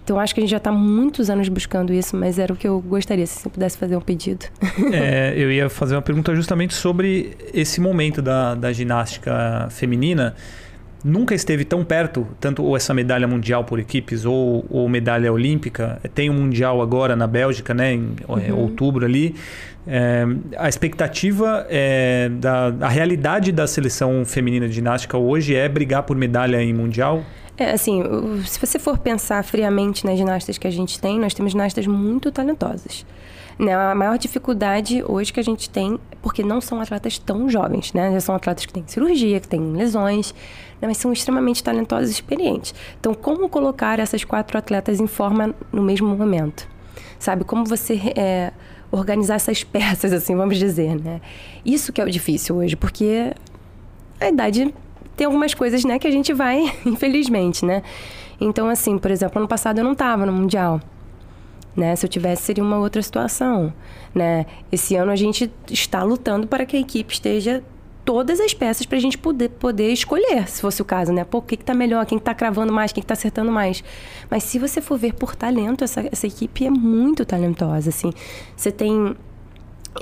[0.05, 2.67] Então acho que a gente já está muitos anos buscando isso, mas era o que
[2.67, 4.47] eu gostaria, se eu pudesse fazer um pedido.
[4.93, 10.35] É, eu ia fazer uma pergunta justamente sobre esse momento da, da ginástica feminina.
[11.05, 16.01] Nunca esteve tão perto, tanto ou essa medalha mundial por equipes ou, ou medalha olímpica.
[16.15, 18.15] Tem um mundial agora na Bélgica, né, em
[18.47, 19.35] é, outubro ali.
[19.87, 20.25] É,
[20.57, 26.17] a expectativa é da a realidade da seleção feminina de ginástica hoje é brigar por
[26.17, 27.25] medalha em mundial.
[27.57, 28.03] É, assim,
[28.47, 32.33] se você for pensar friamente nas ginastas que a gente tem, nós temos ginastas muito
[32.33, 33.05] talentosas.
[33.59, 33.75] Né?
[33.75, 38.11] A maior dificuldade hoje que a gente tem, porque não são atletas tão jovens, né?
[38.13, 40.35] Já são atletas que têm cirurgia, que têm lesões,
[40.81, 40.89] né?
[40.89, 42.75] mas são extremamente talentosas e experientes.
[42.99, 46.67] Então, como colocar essas quatro atletas em forma no mesmo momento?
[47.19, 47.45] Sabe?
[47.45, 48.53] Como você é,
[48.91, 51.21] organizar essas peças, assim, vamos dizer, né?
[51.65, 53.33] Isso que é o difícil hoje, porque
[54.19, 54.73] a idade
[55.23, 57.85] tem algumas coisas, né, que a gente vai, infelizmente, né?
[58.41, 60.81] Então, assim, por exemplo, ano passado eu não estava no Mundial.
[61.77, 61.95] Né?
[61.95, 63.73] Se eu tivesse, seria uma outra situação.
[64.13, 64.47] Né?
[64.71, 67.63] Esse ano a gente está lutando para que a equipe esteja
[68.05, 71.23] todas as peças para a gente poder, poder escolher, se fosse o caso, né?
[71.23, 73.85] Pô, o que está melhor, quem está cravando mais, quem está acertando mais.
[74.29, 78.13] Mas se você for ver por talento, essa, essa equipe é muito talentosa, assim.
[78.57, 79.15] Você tem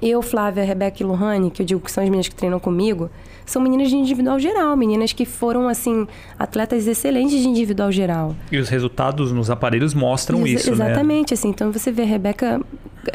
[0.01, 3.11] eu, Flávia, Rebeca e Lohane, que eu digo que são as meninas que treinam comigo,
[3.51, 6.07] são meninas de individual geral, meninas que foram, assim,
[6.39, 8.35] atletas excelentes de individual geral.
[8.53, 10.87] E os resultados nos aparelhos mostram Exa- isso, né?
[10.87, 11.49] Exatamente, assim.
[11.49, 12.61] Então você vê a Rebeca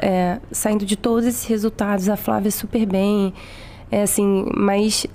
[0.02, 3.34] é, saindo de todos esses resultados, a Flávia super bem.
[3.91, 5.06] É assim, mas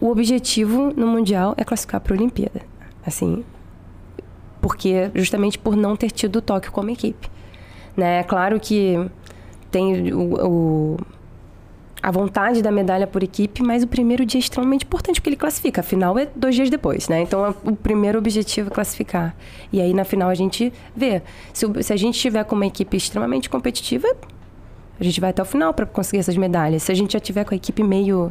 [0.00, 2.60] o objetivo no Mundial é classificar para a Olimpíada.
[3.04, 3.44] Assim,
[4.60, 7.28] porque justamente por não ter tido o Tóquio como equipe.
[7.96, 8.20] Né?
[8.20, 8.94] É claro que
[9.70, 10.96] tem o, o-
[12.04, 15.36] a vontade da medalha por equipe, mas o primeiro dia é extremamente importante, porque ele
[15.36, 15.80] classifica.
[15.80, 17.22] A final é dois dias depois, né?
[17.22, 19.34] Então, é- o primeiro objetivo é classificar.
[19.72, 21.22] E aí, na final, a gente vê.
[21.50, 24.06] Se, se a gente tiver com uma equipe extremamente competitiva,
[25.00, 26.82] a gente vai até o final para conseguir essas medalhas.
[26.82, 28.30] Se a gente já tiver com a equipe meio...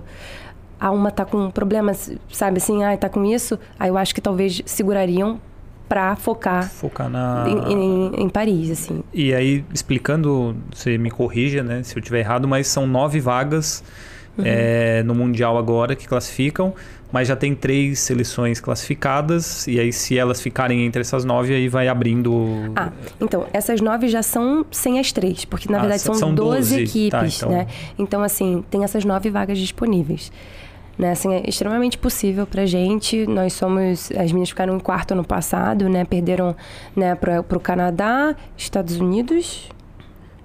[0.79, 4.21] Ah, uma tá com problemas, sabe assim, ah, tá com isso, aí eu acho que
[4.21, 5.39] talvez segurariam
[5.87, 7.45] para focar Focar na.
[7.47, 9.03] em, em- em Paris, assim.
[9.13, 13.83] E aí, explicando, você me corrija, né, se eu estiver errado, mas são nove vagas
[14.35, 14.43] Uhum.
[14.47, 16.73] é, no Mundial agora que classificam,
[17.11, 21.67] mas já tem três seleções classificadas, e aí se elas ficarem entre essas nove, aí
[21.69, 22.71] vai abrindo...
[22.75, 22.91] Ah,
[23.21, 26.35] então, essas nove já são sem as três, porque na Ah, verdade são- são, são
[26.35, 27.67] 12 12, equipes, tá, então- né?
[27.99, 30.31] Então, assim, tem essas nove vagas disponíveis.
[30.97, 31.11] Né?
[31.11, 33.25] Assim, é extremamente possível pra gente.
[33.27, 34.11] Nós somos.
[34.11, 36.05] As meninas ficaram em quarto ano passado, né?
[36.05, 36.55] Perderam
[36.95, 39.69] né, para o Canadá, Estados Unidos.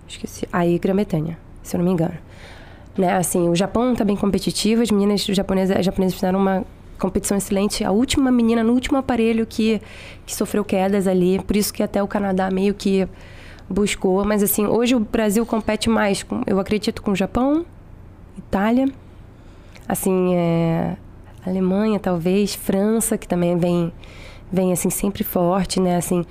[0.07, 0.49] Esqueci.
[0.53, 1.39] Aí, Grã-Bretanha.
[1.63, 2.15] se eu não me engano.
[2.97, 3.15] Né?
[3.15, 6.65] Assim, o Japão está bem competitivo, as meninas japonesas, as japonesas fizeram uma
[6.99, 7.85] competição excelente.
[7.85, 9.81] A última menina no último aparelho que,
[10.27, 13.07] que sofreu quedas ali, por isso que até o Canadá meio que
[13.69, 14.25] buscou.
[14.25, 17.65] Mas assim, hoje o Brasil compete mais, com, eu acredito, com o Japão,
[18.37, 18.89] Itália,
[19.89, 20.97] assim, é,
[21.47, 23.93] Alemanha talvez, França, que também vem,
[24.53, 25.97] vem assim sempre forte, né?
[25.97, 26.25] Assim,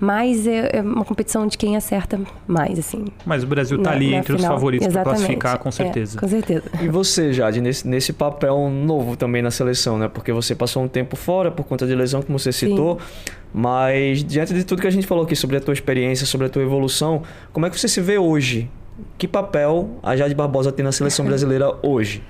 [0.00, 3.06] mas é, é, uma competição de quem acerta mais, assim.
[3.26, 4.52] Mas o Brasil está ali entre final.
[4.52, 6.18] os favoritos para classificar, com certeza.
[6.18, 6.64] É, com certeza.
[6.80, 10.06] E você, Jade, nesse, nesse papel novo também na seleção, né?
[10.06, 13.00] Porque você passou um tempo fora por conta de lesão, como você citou.
[13.00, 13.32] Sim.
[13.52, 16.50] Mas diante de tudo que a gente falou aqui sobre a tua experiência, sobre a
[16.50, 18.70] tua evolução, como é que você se vê hoje?
[19.16, 22.22] Que papel a Jade Barbosa tem na seleção brasileira hoje?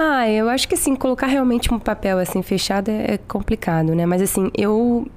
[0.00, 4.06] Ah, eu acho que assim, colocar realmente um papel assim fechado é, é complicado, né?
[4.06, 5.08] Mas assim, eu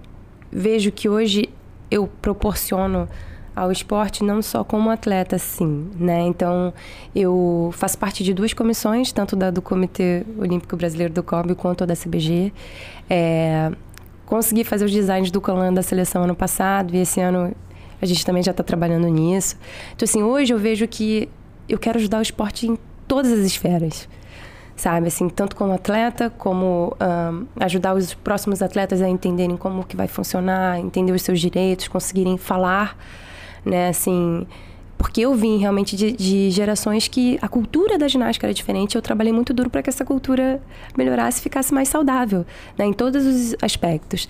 [0.51, 1.47] vejo que hoje
[1.91, 3.07] eu proporciono
[3.55, 6.21] ao esporte não só como atleta, sim, né?
[6.21, 6.73] Então,
[7.13, 11.85] eu faço parte de duas comissões, tanto da do Comitê Olímpico Brasileiro do COB quanto
[11.85, 12.51] da CBG.
[13.07, 13.71] É,
[14.25, 17.53] consegui fazer os designs do Colan da seleção ano passado e esse ano
[18.01, 19.55] a gente também já está trabalhando nisso.
[19.93, 21.29] Então, assim, hoje eu vejo que
[21.69, 24.09] eu quero ajudar o esporte em todas as esferas
[24.81, 25.07] sabe?
[25.07, 30.07] Assim, tanto como atleta, como um, ajudar os próximos atletas a entenderem como que vai
[30.07, 32.97] funcionar, entender os seus direitos, conseguirem falar,
[33.63, 33.89] né?
[33.89, 34.47] Assim,
[34.97, 38.95] porque eu vim realmente de, de, gerações que a cultura da ginástica era diferente.
[38.95, 40.59] Eu trabalhei muito duro para que essa cultura
[40.97, 42.43] melhorasse e ficasse mais saudável,
[42.75, 42.85] né?
[42.85, 44.27] Em todos os aspectos.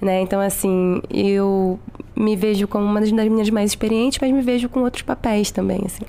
[0.00, 0.22] Né?
[0.22, 1.78] Então, assim, eu
[2.16, 5.82] me vejo como uma das meninas mais experientes, mas me vejo com outros papéis também,
[5.84, 6.06] assim.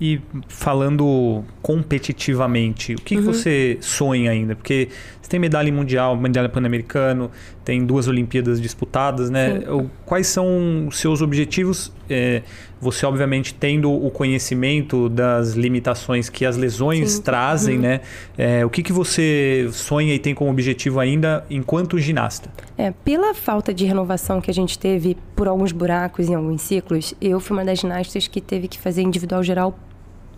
[0.00, 3.20] E falando competitivamente, o que, uhum.
[3.22, 4.54] que, você sonha ainda?
[4.54, 4.88] Porque
[5.20, 7.30] você tem medalha mundial, medalha pan-americano,
[7.66, 9.58] tem duas Olimpíadas disputadas, né?
[9.60, 9.90] Sim.
[10.04, 11.92] Quais são os seus objetivos?
[12.08, 12.42] É,
[12.80, 17.22] você, obviamente, tendo o conhecimento das limitações que as lesões Sim.
[17.22, 17.82] trazem, uhum.
[17.82, 18.00] né?
[18.38, 22.48] É, o que, que você sonha e tem como objetivo ainda enquanto ginasta?
[22.78, 27.14] É, pela falta de renovação que a gente teve por alguns buracos em alguns ciclos,
[27.20, 29.76] eu fui uma das ginastas que teve que fazer individual geral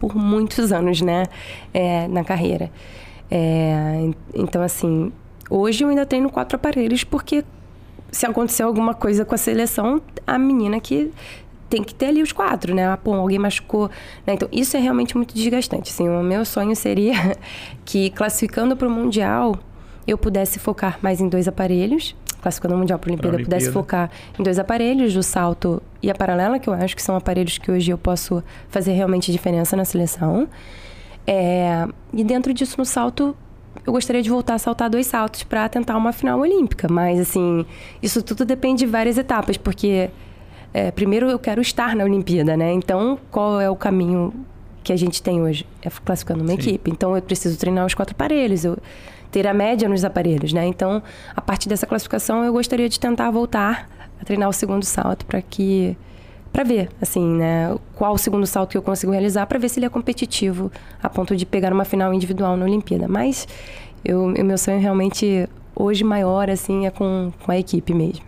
[0.01, 1.25] por muitos anos, né,
[1.75, 2.71] é, na carreira.
[3.31, 5.13] É, então, assim,
[5.49, 7.45] hoje eu ainda treino quatro aparelhos porque
[8.11, 11.11] se acontecer alguma coisa com a seleção, a menina que
[11.69, 12.89] tem que ter ali os quatro, né?
[12.89, 13.91] Ah, pô, alguém machucou.
[14.27, 14.33] Né?
[14.35, 15.91] Então, isso é realmente muito desgastante.
[15.91, 17.13] Assim, o meu sonho seria
[17.85, 19.59] que, classificando para o Mundial,
[20.07, 23.73] eu pudesse focar mais em dois aparelhos classificando o Mundial para a Olimpíada, Olimpíada, pudesse
[23.73, 27.59] focar em dois aparelhos, o salto e a paralela, que eu acho que são aparelhos
[27.59, 30.49] que hoje eu posso fazer realmente diferença na seleção.
[31.27, 33.37] É, e dentro disso, no salto,
[33.89, 36.87] eu gostaria de voltar a saltar dois saltos para tentar uma final olímpica.
[36.91, 37.65] Mas, assim,
[38.03, 40.11] isso tudo depende de várias etapas, porque
[40.75, 42.71] é, primeiro eu quero estar na Olimpíada, né?
[42.73, 44.33] Então, qual é o caminho
[44.85, 45.67] que a gente tem hoje?
[45.83, 46.59] É classificando uma Sim.
[46.59, 46.91] equipe.
[46.91, 48.65] Então, eu preciso treinar os quatro aparelhos.
[48.65, 48.77] Eu
[49.31, 50.67] ter a média nos aparelhos, né?
[50.67, 51.03] Então,
[51.35, 53.89] a partir dessa classificação, eu gostaria de tentar voltar
[54.21, 55.97] a treinar o segundo salto para que
[56.59, 59.79] para ver, assim, né, qual o segundo salto que eu consigo realizar para ver se
[59.79, 63.07] ele é competitivo a ponto de pegar uma final individual na Olimpíada.
[63.07, 63.47] Mas
[64.05, 68.25] eu, o meu sonho realmente hoje maior assim é com, com a equipe mesmo.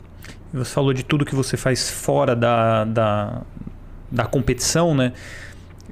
[0.54, 3.42] Você falou de tudo que você faz fora da, da,
[4.08, 5.12] da competição, né?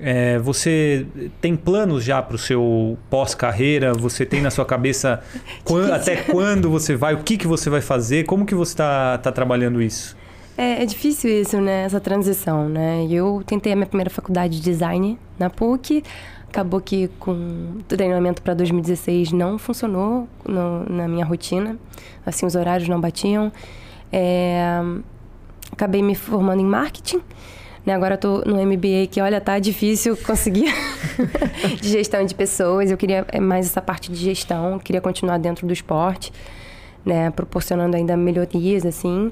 [0.01, 1.09] É, você
[1.40, 3.92] tem planos já para o seu pós-carreira?
[3.94, 5.20] Você tem na sua cabeça
[5.64, 7.14] quando, até quando você vai?
[7.14, 8.27] O que, que você vai fazer?
[8.27, 10.16] Como que você está tá trabalhando isso?
[10.58, 11.84] É, é, difícil isso, né?
[11.84, 13.06] Essa transição, né?
[13.08, 16.02] Eu tentei a minha primeira faculdade de design na PUC.
[16.48, 17.30] Acabou que com
[17.78, 21.78] o treinamento para 2016 não funcionou no, na minha rotina.
[22.26, 23.52] Assim, os horários não batiam.
[24.12, 24.80] É,
[25.70, 27.20] acabei me formando em marketing.
[27.86, 27.94] Né?
[27.94, 30.74] Agora eu tô no MBA que, olha, tá difícil conseguir
[31.80, 32.90] de gestão de pessoas.
[32.90, 36.32] Eu queria é, mais essa parte de gestão, queria continuar dentro do esporte,
[37.06, 37.30] né?
[37.30, 39.30] Proporcionando ainda melhorias, assim.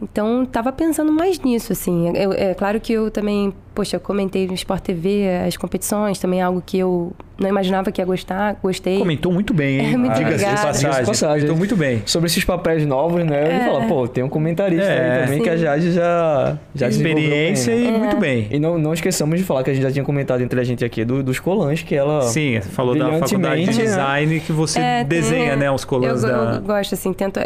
[0.00, 2.12] Então, estava pensando mais nisso, assim.
[2.14, 6.40] Eu, é claro que eu também, poxa, eu comentei no Sport TV as competições, também
[6.40, 8.98] é algo que eu não imaginava que ia gostar, gostei.
[8.98, 9.94] Comentou muito bem, hein?
[9.94, 10.90] É, muito Diga-se de passagem.
[11.06, 11.34] passagem.
[11.40, 12.02] Comentou muito bem.
[12.04, 13.36] Sobre esses papéis novos, né?
[13.36, 13.56] É.
[13.56, 15.12] Eu falo, pô, tem um comentarista é.
[15.12, 15.44] aí também Sim.
[15.44, 17.98] que a Jade já, já Experiência e é.
[17.98, 18.48] muito bem.
[18.50, 20.84] E não, não esqueçamos de falar que a gente já tinha comentado entre a gente
[20.84, 22.22] aqui do, dos colãs, que ela...
[22.22, 25.70] Sim, falou da faculdade de design que você é, desenha, tem, né?
[25.70, 26.54] Os colãs eu, da...
[26.56, 27.40] Eu gosto, assim, tento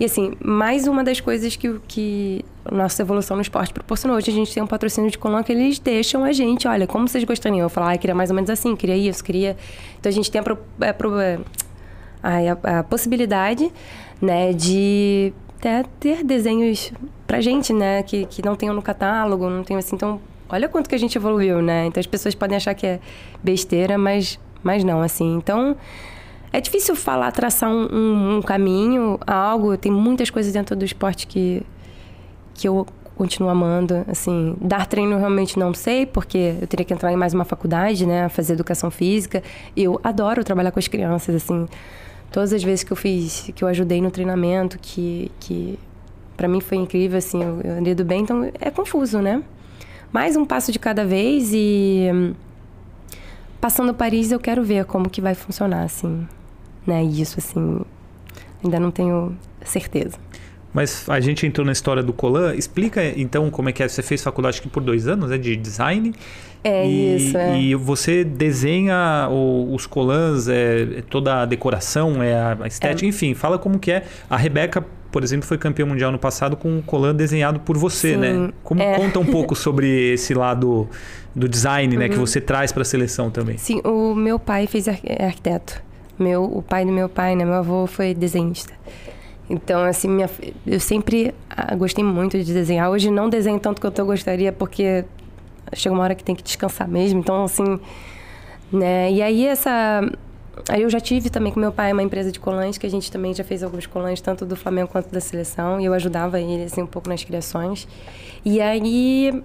[0.00, 4.16] e assim, mais uma das coisas que, que nossa evolução no esporte proporcionou.
[4.16, 7.08] Hoje a gente tem um patrocínio de Colão que eles deixam a gente, olha, como
[7.08, 7.60] vocês gostariam?
[7.60, 9.56] Eu falo, ah, queria mais ou menos assim, queria isso, queria.
[9.98, 10.44] Então a gente tem a,
[12.22, 13.72] a, a, a possibilidade,
[14.22, 16.92] né, de até ter desenhos
[17.26, 19.96] pra gente, né, que, que não tenham no catálogo, não tenham assim.
[19.96, 21.86] Então, olha quanto que a gente evoluiu, né?
[21.86, 23.00] Então as pessoas podem achar que é
[23.42, 25.34] besteira, mas, mas não, assim.
[25.34, 25.76] Então
[26.52, 29.76] é difícil falar, traçar um, um, um caminho, algo.
[29.76, 31.62] Tem muitas coisas dentro do esporte que,
[32.54, 34.04] que eu continuo amando.
[34.08, 38.06] Assim, dar treino realmente não sei, porque eu teria que entrar em mais uma faculdade,
[38.06, 38.28] né?
[38.28, 39.42] Fazer educação física.
[39.76, 41.68] Eu adoro trabalhar com as crianças, assim.
[42.30, 45.78] Todas as vezes que eu fiz, que eu ajudei no treinamento, que, que
[46.36, 48.22] para mim foi incrível, assim, eu, eu andei do bem.
[48.22, 49.42] Então, é confuso, né?
[50.12, 52.34] Mais um passo de cada vez e...
[53.60, 56.26] Passando Paris, eu quero ver como que vai funcionar, assim.
[56.88, 57.02] Né?
[57.04, 57.80] Isso, assim,
[58.64, 60.16] ainda não tenho certeza.
[60.72, 62.54] Mas a gente entrou na história do Colan.
[62.54, 63.88] Explica então como é que é.
[63.88, 65.36] Você fez faculdade por dois anos, né?
[65.36, 66.14] De design.
[66.64, 67.60] É e, isso, é.
[67.60, 73.08] E você desenha o, os colãs, é, toda a decoração, é a estética, é.
[73.08, 74.04] enfim, fala como que é.
[74.28, 78.14] A Rebeca, por exemplo, foi campeã mundial no passado com um colã desenhado por você,
[78.14, 78.52] Sim, né?
[78.64, 78.96] Como é.
[78.96, 80.88] conta um pouco sobre esse lado
[81.34, 82.26] do design, né, que Uhum.
[82.26, 83.56] você traz para a seleção também.
[83.58, 85.87] Sim, o meu pai fez é arquiteto.
[86.18, 87.44] Meu, o pai do meu pai, né?
[87.44, 88.74] Meu avô foi desenhista.
[89.48, 90.28] Então, assim, minha,
[90.66, 92.90] eu sempre ah, gostei muito de desenhar.
[92.90, 95.04] Hoje não desenho tanto quanto eu gostaria, porque
[95.72, 97.20] chega uma hora que tem que descansar mesmo.
[97.20, 97.78] Então, assim,
[98.72, 99.10] né?
[99.10, 100.00] E aí essa...
[100.68, 103.12] Aí eu já tive também com meu pai uma empresa de colãs, que a gente
[103.12, 105.80] também já fez alguns colãs, tanto do Flamengo quanto da seleção.
[105.80, 107.86] E eu ajudava ele, assim, um pouco nas criações.
[108.44, 109.42] E aí,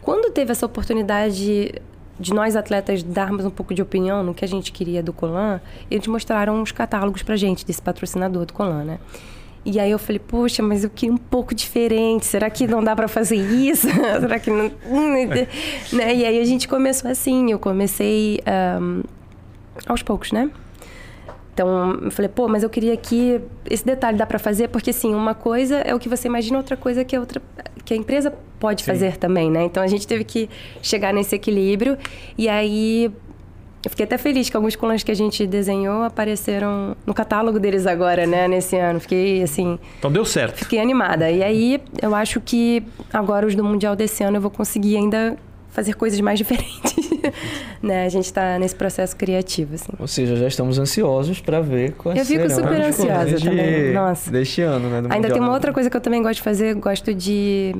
[0.00, 1.74] quando teve essa oportunidade
[2.20, 5.60] de nós atletas darmos um pouco de opinião no que a gente queria do Colan,
[5.90, 8.98] eles mostraram os catálogos pra gente desse patrocinador do Colan, né?
[9.64, 12.24] E aí eu falei, poxa, mas eu queria um pouco diferente.
[12.24, 13.88] Será que não dá pra fazer isso?
[14.20, 14.70] Será que não.
[14.86, 15.26] Hum,
[15.92, 16.14] né?
[16.14, 17.50] E aí a gente começou assim.
[17.50, 19.02] Eu comecei ahm,
[19.86, 20.50] aos poucos, né?
[21.60, 25.14] Então, eu falei, pô, mas eu queria que esse detalhe dá pra fazer, porque assim,
[25.14, 27.42] uma coisa é o que você imagina, outra coisa que a outra
[27.84, 28.90] que a empresa pode Sim.
[28.90, 29.64] fazer também, né?
[29.64, 30.48] Então a gente teve que
[30.80, 31.98] chegar nesse equilíbrio
[32.38, 33.12] e aí
[33.84, 37.86] eu fiquei até feliz que alguns colãs que a gente desenhou apareceram no catálogo deles
[37.86, 38.98] agora, né, nesse ano.
[38.98, 40.56] Fiquei assim, Então deu certo.
[40.56, 41.30] fiquei animada.
[41.30, 45.36] E aí eu acho que agora os do mundial desse ano eu vou conseguir ainda
[45.70, 47.10] fazer coisas mais diferentes.
[47.82, 48.04] né?
[48.04, 49.92] A gente tá nesse processo criativo, assim.
[49.98, 53.44] Ou seja, já estamos ansiosos para ver quais Eu fico serão super os ansiosa de-
[53.48, 54.30] também, nossa.
[54.30, 55.02] Deste ano, né?
[55.02, 57.74] do Ainda tem uma outra coisa que eu também gosto de fazer, gosto de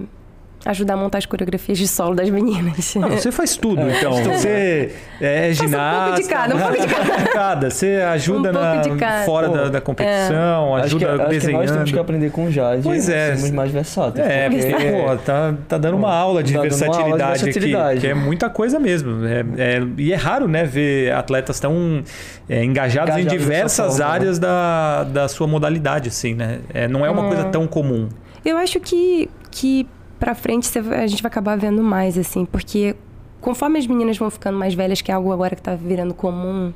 [0.66, 2.94] ajudar a montar as coreografias de solo das meninas.
[3.02, 4.12] Ah, você faz tudo, então.
[4.12, 6.04] Você é um ginasta.
[6.06, 6.86] pouco de cada, um pouco de
[7.32, 7.70] cada.
[7.70, 11.60] Você ajuda Um na, fora Pô, da, da competição, Acho que, ajuda acho que desenhando.
[11.62, 12.82] nós temos que aprender com o Jade.
[12.82, 13.34] Pois é.
[13.34, 14.26] Sermos mais versáteis.
[14.26, 14.74] É, porque-
[15.06, 17.90] pô, tá, tá dando uma aula de Tá dando uma aula de versatilidade, versatilidade.
[17.92, 19.24] aqui, que é muita coisa mesmo.
[19.26, 22.02] É, é- e é raro, né, ver atletas tão
[22.48, 24.14] é, engajados, em Engajados dessa diversas forma, né?
[24.14, 26.58] áreas da, da sua modalidade, assim, né?
[26.74, 27.28] É, não é uma É.
[27.28, 28.08] coisa tão comum.
[28.44, 29.86] Eu acho que, que
[30.20, 32.94] pra frente a gente vai acabar vendo mais, assim, porque
[33.40, 36.72] conforme as meninas vão ficando mais velhas, que é algo agora que tá virando comum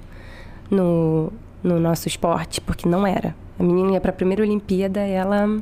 [0.70, 1.30] no,
[1.62, 3.36] no nosso esporte, porque não era.
[3.58, 5.60] A menina ia pra primeira Olimpíada, ela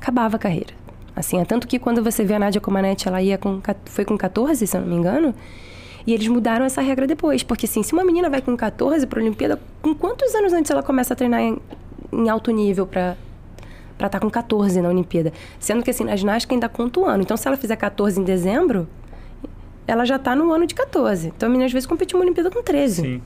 [0.00, 0.72] acabava a carreira.
[1.14, 4.16] Assim, é tanto que quando você vê a Nádia Comaneci, ela ia com, foi com
[4.16, 5.32] 14, se eu não me engano,
[6.06, 7.42] e eles mudaram essa regra depois.
[7.42, 10.82] Porque, assim, se uma menina vai com 14 pra Olimpíada, com quantos anos antes ela
[10.82, 11.58] começa a treinar em,
[12.12, 13.16] em alto nível pra
[13.96, 15.32] para estar com 14 na Olimpíada.
[15.58, 17.22] Sendo que assim, na ginástica ainda conta o ano.
[17.22, 18.88] Então, se ela fizer 14 em dezembro,
[19.86, 21.28] ela já tá no ano de 14.
[21.28, 23.02] Então, a menina às vezes competiu uma Olimpíada com 13.
[23.02, 23.22] Sim.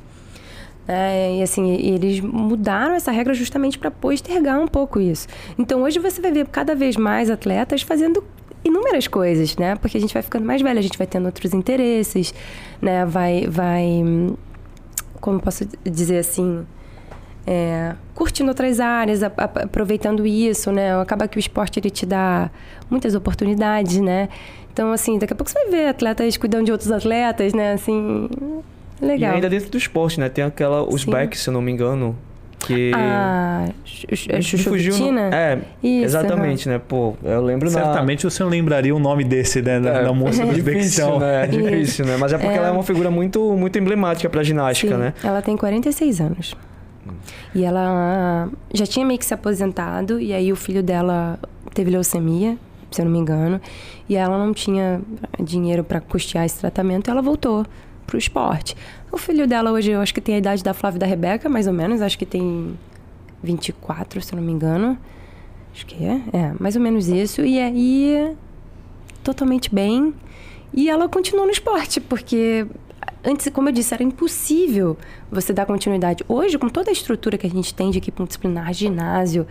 [0.86, 5.28] É, e assim, eles mudaram essa regra justamente para postergar um pouco isso.
[5.58, 8.24] Então, hoje você vai ver cada vez mais atletas fazendo
[8.64, 9.76] inúmeras coisas, né?
[9.76, 12.32] Porque a gente vai ficando mais velha, a gente vai tendo outros interesses,
[12.80, 13.04] né?
[13.04, 14.34] Vai, vai, hum,
[15.20, 16.66] como posso dizer assim,
[17.50, 21.00] é, curtindo outras áreas, a- a- aproveitando isso, né?
[21.00, 22.50] Acaba que o esporte ele te dá
[22.90, 24.28] muitas oportunidades, né?
[24.70, 27.72] Então, assim, daqui a pouco você vai ver atletas cuidando de outros atletas, né?
[27.72, 28.28] Assim,
[29.00, 29.32] legal.
[29.32, 30.28] E ainda dentro do esporte, né?
[30.28, 31.10] Tem aquela, os Sim.
[31.10, 32.14] backs, se eu não me engano,
[32.60, 32.90] que...
[32.94, 35.30] A Chu- Me Chu- fugiu no- Chuchutina?
[35.34, 36.78] É, Isso, exatamente, né?
[36.86, 37.80] Pô, eu lembro na...
[37.82, 39.80] Certamente você não lembraria o nome desse, né?
[39.80, 40.74] Da, É, da moça do difícil,
[41.06, 41.18] Uzbequistão.
[41.18, 41.44] né?
[41.44, 42.16] É difícil, né?
[42.18, 42.56] Mas é porque É.
[42.58, 45.14] ela é uma figura muito, muito emblemática pra ginástica, Sim, né?
[45.24, 46.54] Ela tem 46 anos.
[47.54, 51.38] E ela já tinha meio que se aposentado, e aí o filho dela
[51.74, 52.56] teve leucemia,
[52.90, 53.60] se eu não me engano,
[54.08, 55.00] e ela não tinha
[55.38, 57.66] dinheiro para custear esse tratamento, e ela voltou
[58.06, 58.76] pro esporte.
[59.12, 61.48] O filho dela hoje, eu acho que tem a idade da Flávia e da Rebeca,
[61.48, 62.76] mais ou menos, acho que tem
[63.42, 64.98] 24, se eu não me engano.
[65.74, 67.42] Acho que é, é, mais ou menos isso.
[67.42, 68.34] E aí,
[69.22, 70.14] totalmente bem.
[70.72, 72.66] E ela continuou no esporte, porque
[73.24, 74.96] antes, como eu disse, era impossível
[75.30, 76.24] você dar continuidade.
[76.28, 79.46] Hoje, com toda a estrutura que a gente tem de equipe multidisciplinar, ginásio,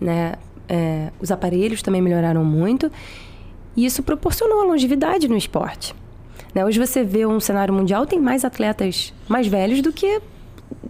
[0.00, 0.34] né,
[0.68, 2.90] é, os aparelhos também melhoraram muito.
[3.76, 5.94] E isso proporcionou a longevidade no esporte.
[6.54, 6.64] Né?
[6.64, 10.20] Hoje você vê um cenário mundial, tem mais atletas mais velhos do que,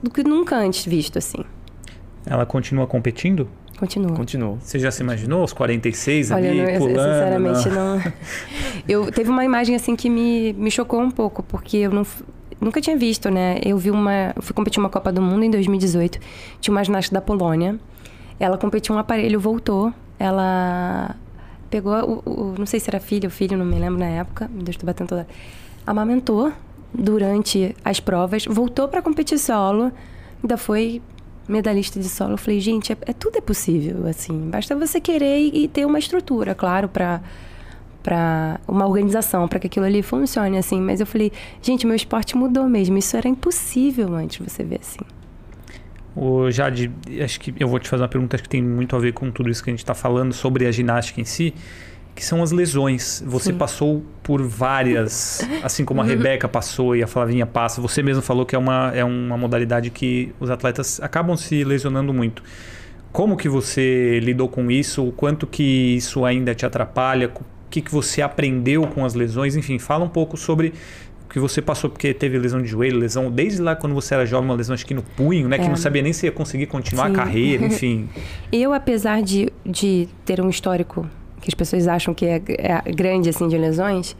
[0.03, 1.45] do que nunca antes visto, assim.
[2.27, 3.49] Ela continua competindo?
[3.79, 4.13] Continua.
[4.17, 4.57] Continua.
[4.61, 7.13] Você já se imaginou os 46 Olha, ali, não, eu, pulando?
[7.13, 8.03] sinceramente não.
[8.89, 12.07] Eu teve uma imagem assim que me, me chocou um pouco, porque eu não,
[12.61, 13.59] nunca tinha visto, né?
[13.65, 14.33] Eu vi uma.
[14.37, 16.19] Eu fui competir uma Copa do Mundo em 2018.
[16.61, 17.79] Tinha uma ginasta da Polônia.
[18.39, 19.93] Ela competiu um aparelho, voltou.
[20.19, 21.17] Ela
[21.71, 24.51] pegou, o, o- não sei se era filha ou filho, não me lembro na época.
[24.53, 25.27] Meu Deus, tô batendo toda.
[25.87, 26.53] Amamentou
[26.93, 29.91] durante as provas, voltou para competir solo,
[30.43, 31.03] ainda foi
[31.49, 32.33] medalhista de solo.
[32.33, 34.51] Eu falei, gente, é, é- tudo é possível, assim.
[34.51, 37.21] Basta você querer e, e ter uma estrutura, claro, para
[38.03, 40.79] para uma organização, para que aquilo ali funcione, assim.
[40.79, 41.33] Mas eu falei,
[41.63, 42.99] gente, meu esporte mudou mesmo.
[42.99, 45.01] Isso era impossível antes, você ver assim.
[46.15, 46.93] O Jade,
[47.23, 49.49] acho que eu vou te fazer uma pergunta que tem muito a ver com tudo
[49.49, 51.55] isso que a gente está falando sobre a ginástica em si,
[52.15, 53.23] que são as lesões.
[53.27, 53.59] Você Sim.
[53.59, 57.81] passou por várias, assim como a Rebeca passou e a Flavinha passa.
[57.81, 62.13] Você mesmo falou que é uma, é uma modalidade que os atletas acabam se lesionando
[62.15, 62.43] muito.
[63.13, 65.07] Como que você lidou com isso?
[65.07, 65.63] O quanto que
[65.97, 67.29] isso ainda te atrapalha?
[67.35, 69.57] O que, que você aprendeu com as lesões?
[69.57, 70.73] Enfim, fala um pouco sobre
[71.27, 74.25] o que você passou, porque teve lesão de joelho, lesão desde lá quando você era
[74.25, 75.59] jovem, uma lesão acho que no punho, né?
[75.59, 75.69] Que É.
[75.69, 77.13] não sabia nem se ia conseguir continuar Sim.
[77.13, 78.09] a carreira, enfim.
[78.53, 81.09] Eu, apesar de, de ter um histórico
[81.45, 84.17] que as pessoas acham que é, é grande, assim, de lesões,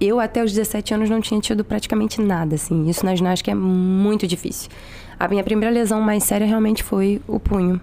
[0.00, 2.88] eu até os 17 anos não tinha tido praticamente nada, assim.
[2.88, 4.68] Isso na ginástica é muito difícil.
[5.18, 7.80] A minha primeira lesão mais séria realmente foi o punho.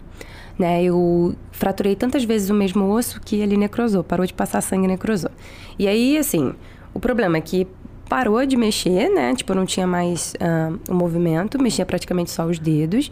[0.57, 4.85] Né, eu fraturei tantas vezes o mesmo osso que ele necrosou, parou de passar sangue
[4.85, 5.31] e necrosou.
[5.77, 6.53] E aí, assim,
[6.93, 7.67] o problema é que
[8.07, 9.35] parou de mexer, né?
[9.35, 13.11] Tipo, não tinha mais ah, o movimento, mexia praticamente só os dedos.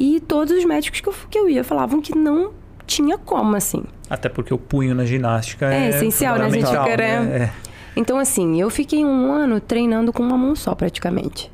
[0.00, 2.52] E todos os médicos que eu, que eu ia falavam que não
[2.88, 3.84] tinha como, assim.
[4.10, 6.46] Até porque o punho na ginástica é, É essencial, né?
[6.46, 7.20] A gente fica, né?
[7.20, 7.44] né?
[7.44, 7.68] É.
[7.94, 11.52] Então, assim, eu fiquei um ano treinando com uma mão só, praticamente.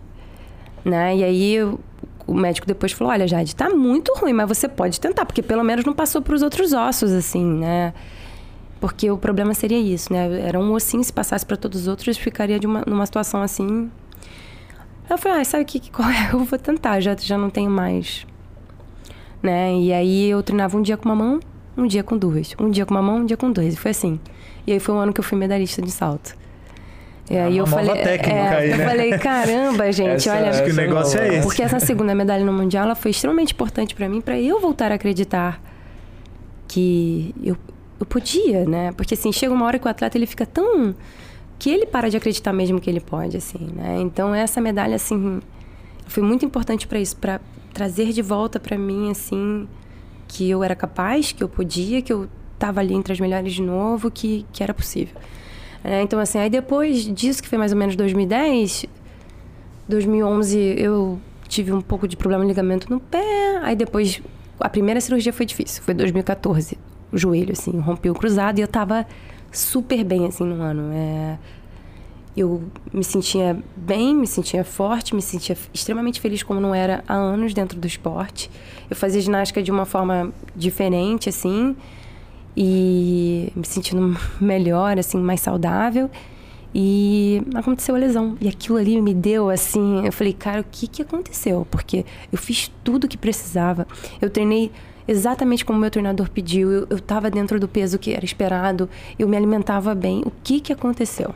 [0.84, 1.16] Né?
[1.16, 1.80] E aí, eu-
[2.26, 5.62] o médico depois falou, olha, Jade, tá muito ruim, mas você pode tentar, porque pelo
[5.64, 7.92] menos não passou para os outros ossos, assim, né?
[8.80, 10.40] Porque o problema seria isso, né?
[10.46, 13.90] Era um ossinho, se passasse para todos os outros, ficaria de uma, numa situação assim...
[15.08, 16.30] Eu falei, ah, sabe o que, que- qual é?
[16.32, 18.26] Eu vou tentar, já, já não tenho mais...
[19.44, 19.74] Né?
[19.76, 21.38] E aí, eu treinava um dia com uma mão,
[21.76, 22.54] um dia com duas.
[22.58, 23.74] Um dia com uma mão, um dia com duas.
[23.74, 24.18] E foi assim.
[24.66, 26.34] E aí foi um ano que eu fui medalhista de salto.
[27.30, 28.84] E aí É eu falei, técnica é, aí, eu né?
[28.86, 31.42] falei, caramba, gente, Essa- olha, Acho que o negócio é esse.
[31.46, 34.90] porque essa segunda medalha no mundial ela foi extremamente importante pra mim pra eu voltar
[34.92, 35.58] a acreditar
[36.68, 37.56] que eu,
[38.00, 38.92] eu podia, né?
[38.92, 40.94] Porque assim, chega uma hora que o atleta ele fica tão
[41.58, 43.96] que ele para de acreditar mesmo que ele pode, assim, né?
[44.00, 45.40] Então essa medalha assim
[46.06, 47.40] foi muito importante pra isso, pra
[47.74, 49.68] trazer de volta pra mim assim
[50.26, 53.60] que eu era capaz, que eu podia, que eu tava ali entre as melhores de
[53.60, 55.14] novo, que que era possível.
[55.82, 58.86] É, então assim, aí depois disso que foi mais ou menos 2010,
[59.86, 63.58] 2011 eu tive um pouco de problema de ligamento no pé.
[63.62, 64.20] Aí depois,
[64.58, 65.82] a primeira cirurgia foi difícil.
[65.82, 66.78] Foi 2014.
[67.12, 69.06] O joelho, assim, rompeu o cruzado e eu tava
[69.52, 70.92] super bem, assim, no ano.
[70.92, 71.38] É,
[72.36, 72.62] eu
[72.92, 77.54] me sentia bem, me sentia forte, me sentia extremamente feliz como não era há anos
[77.54, 78.50] dentro do esporte.
[78.90, 81.76] Eu fazia ginástica de uma forma diferente, assim,
[82.56, 86.10] e me sentindo melhor, assim, mais saudável.
[86.74, 88.36] E aconteceu a lesão.
[88.40, 90.04] E aquilo ali me deu assim.
[90.04, 91.64] Eu falei, cara, o que, que aconteceu?
[91.70, 93.86] Porque eu fiz tudo o que precisava.
[94.20, 94.72] Eu treinei
[95.06, 96.72] exatamente como meu treinador pediu.
[96.72, 98.90] Eu, eu tava dentro do peso que era esperado.
[99.16, 100.22] Eu me alimentava bem.
[100.26, 101.32] O que, que aconteceu?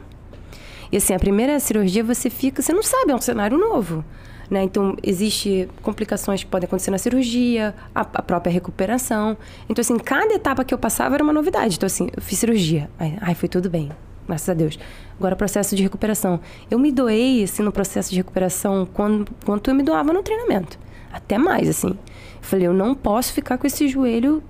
[0.90, 2.62] E assim, a primeira cirurgia você fica.
[2.62, 4.04] Você não sabe, é um cenário novo.
[4.50, 4.62] Né?
[4.62, 9.36] Então, existe complicações que podem acontecer na cirurgia, a, a própria recuperação.
[9.68, 11.76] Então, assim, cada etapa que eu passava era uma novidade.
[11.76, 12.88] Então, assim, eu fiz cirurgia.
[12.98, 13.90] Ai, ai, foi tudo bem,
[14.26, 14.78] graças a Deus.
[15.18, 16.40] Agora, processo de recuperação.
[16.70, 20.78] Eu me doei, assim, no processo de recuperação quando, quanto eu me doava no treinamento.
[21.12, 21.98] Até mais, assim.
[22.40, 24.42] Falei, eu não posso ficar com esse joelho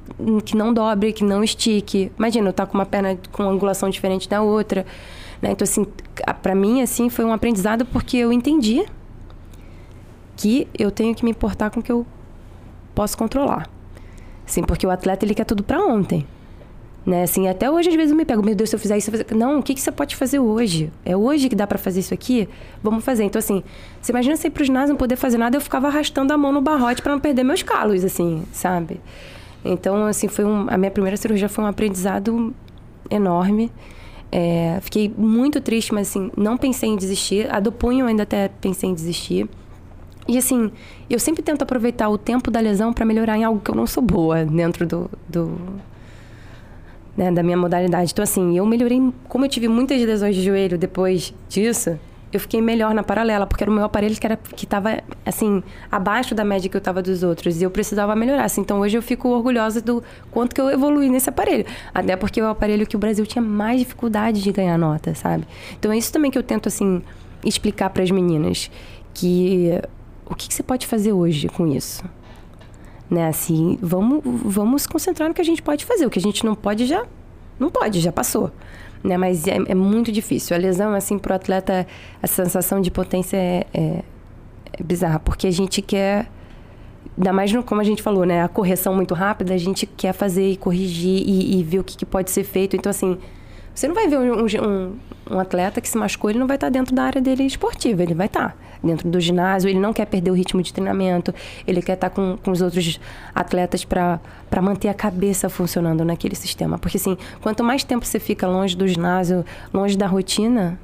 [0.44, 2.12] que não dobre, que não estique.
[2.16, 4.86] Imagina, eu estar com uma perna com angulação diferente da outra.
[5.40, 5.50] Né?
[5.52, 5.86] Então, assim,
[6.26, 8.84] a- pra mim, assim, foi um aprendizado porque eu entendi
[10.36, 12.06] que eu tenho que me importar com o que eu
[12.94, 13.68] posso controlar.
[14.46, 16.26] Assim, porque o atleta, ele quer tudo pra ontem.
[17.04, 17.22] Né?
[17.22, 19.36] Assim, até hoje, às vezes, eu me pego, meu Deus, se eu fizer isso, eu.
[19.36, 20.92] Não, o que, que você pode fazer hoje?
[21.04, 22.48] É hoje que dá pra fazer isso aqui?
[22.82, 23.24] Vamos fazer.
[23.24, 23.62] Então, assim,
[24.00, 26.52] você imagina você ir pro ginásio não poder fazer nada, eu ficava arrastando a mão
[26.52, 29.00] no barrote pra não perder meus calos, assim, sabe?
[29.64, 30.66] Então, assim, foi um...
[30.68, 32.54] a minha primeira cirurgia foi um aprendizado
[33.10, 33.72] enorme.
[34.30, 37.52] É, fiquei muito triste, mas, assim, não pensei em desistir.
[37.52, 39.48] A do punho ainda até pensei em desistir.
[40.28, 40.70] E assim,
[41.08, 43.86] eu sempre tento aproveitar o tempo da lesão para melhorar em algo que eu não
[43.86, 45.58] sou boa dentro do, do
[47.16, 48.12] né, da minha modalidade.
[48.12, 49.00] Então, assim, eu melhorei.
[49.26, 51.98] Como eu tive muitas lesões de joelho depois disso,
[52.32, 55.62] eu fiquei melhor na paralela, porque era o meu aparelho que, era, que tava, assim,
[55.90, 57.60] abaixo da média que eu tava dos outros.
[57.60, 58.44] E eu precisava melhorar.
[58.44, 61.64] Assim, então, hoje eu fico orgulhosa do quanto que eu evolui nesse aparelho.
[61.94, 65.44] Até porque é o aparelho que o Brasil tinha mais dificuldade de ganhar nota, sabe?
[65.78, 67.02] Então, é isso também que eu tento, assim,
[67.44, 68.70] explicar para as meninas.
[69.14, 69.80] Que
[70.26, 72.04] o que, que você pode fazer hoje com isso?
[73.10, 76.04] Né, assim, vamos, vamos se concentrar no que a gente pode fazer.
[76.04, 77.06] O que a gente não pode já
[77.58, 78.50] não pode, já passou.
[79.02, 79.16] Né?
[79.16, 80.56] Mas é, é muito difícil.
[80.56, 81.86] A lesão, assim, para o atleta,
[82.22, 84.02] a sensação de potência é, é,
[84.72, 86.28] é bizarra, porque a gente quer
[87.16, 88.42] ainda mais no, como a gente falou, né?
[88.42, 91.96] A correção muito rápida, a gente quer fazer e corrigir e, e ver o que,
[91.96, 92.76] que, pode ser feito.
[92.76, 93.18] Então, assim,
[93.78, 94.98] você não vai ver um, um,
[95.30, 98.12] um, atleta que se machucou, ele não vai estar dentro da área dele esportiva, ele
[98.12, 101.32] vai estar dentro do ginásio, ele não quer perder o ritmo de treinamento,
[101.64, 103.00] ele quer estar com, com os outros
[103.32, 104.20] atletas para
[104.60, 106.76] manter a cabeça funcionando naquele sistema.
[106.76, 110.76] Porque, assim, quanto mais tempo você fica longe do ginásio, longe da rotina,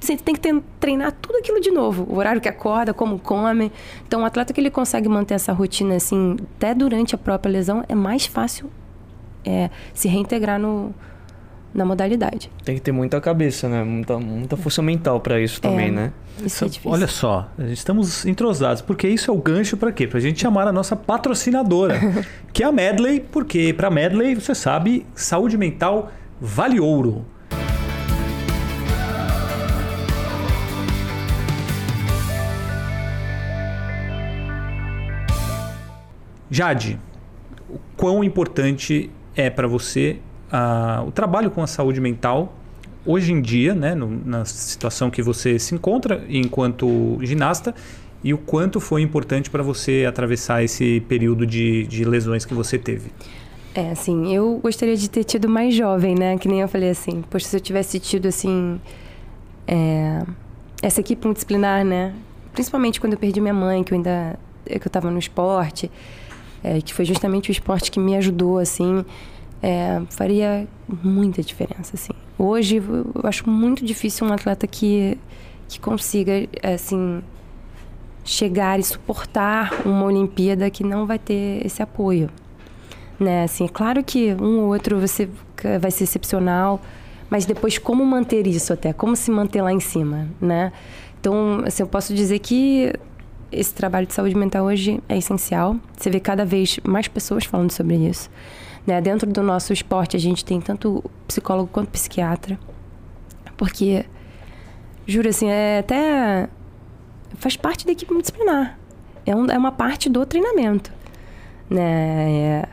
[0.00, 2.04] você tem que treinar tudo aquilo de novo.
[2.10, 3.70] O horário que acorda, como come.
[4.08, 7.84] Então, o atleta que ele consegue manter essa rotina, assim, até durante a própria lesão,
[7.88, 8.68] é mais fácil
[9.44, 10.92] é, se reintegrar no
[11.74, 12.50] na modalidade.
[12.64, 13.82] Tem que ter muita cabeça, né?
[13.82, 16.12] Muita, muita força mental para isso também, é, né?
[16.44, 20.06] Isso é Olha só, estamos entrosados, porque isso é o gancho para quê?
[20.06, 21.98] Para a gente chamar a nossa patrocinadora,
[22.52, 26.10] que é a Medley, porque para Medley, você sabe, saúde mental
[26.40, 27.24] vale ouro.
[36.50, 37.00] Jade,
[37.70, 40.20] o quão importante é para você
[40.52, 42.54] a, o trabalho com a saúde mental
[43.04, 47.74] hoje em dia, né, no, na situação que você se encontra enquanto ginasta
[48.22, 52.78] e o quanto foi importante para você atravessar esse período de, de lesões que você
[52.78, 53.10] teve?
[53.74, 56.36] É, assim, eu gostaria de ter tido mais jovem, né?
[56.36, 58.78] Que nem eu falei assim, poxa, se eu tivesse tido, assim,
[59.66, 60.22] é,
[60.82, 62.14] essa equipe multidisciplinar, né?
[62.52, 65.90] Principalmente quando eu perdi minha mãe, que eu ainda, que eu estava no esporte,
[66.62, 69.04] é, que foi justamente o esporte que me ajudou, assim,
[69.62, 70.66] é, faria
[71.02, 72.12] muita diferença, assim.
[72.36, 75.16] Hoje, eu acho muito difícil um atleta que,
[75.68, 76.32] que consiga,
[76.62, 77.22] assim,
[78.24, 82.28] chegar e suportar uma Olimpíada que não vai ter esse apoio,
[83.18, 83.44] né?
[83.44, 85.28] Assim, é claro que um ou outro você
[85.80, 86.80] vai ser excepcional,
[87.30, 90.72] mas depois como manter isso até, como se manter lá em cima, né?
[91.20, 92.92] Então, assim, eu posso dizer que
[93.52, 95.76] esse trabalho de saúde mental hoje é essencial.
[95.96, 98.28] Você vê cada vez mais pessoas falando sobre isso.
[98.86, 99.00] Né?
[99.00, 102.58] Dentro do nosso esporte, a gente tem tanto psicólogo quanto psiquiatra.
[103.56, 104.04] Porque,
[105.06, 106.48] juro assim, é até.
[107.36, 108.78] faz parte da equipe multidisciplinar.
[109.24, 110.92] É, um, é uma parte do treinamento.
[111.70, 112.62] Né?
[112.62, 112.68] É,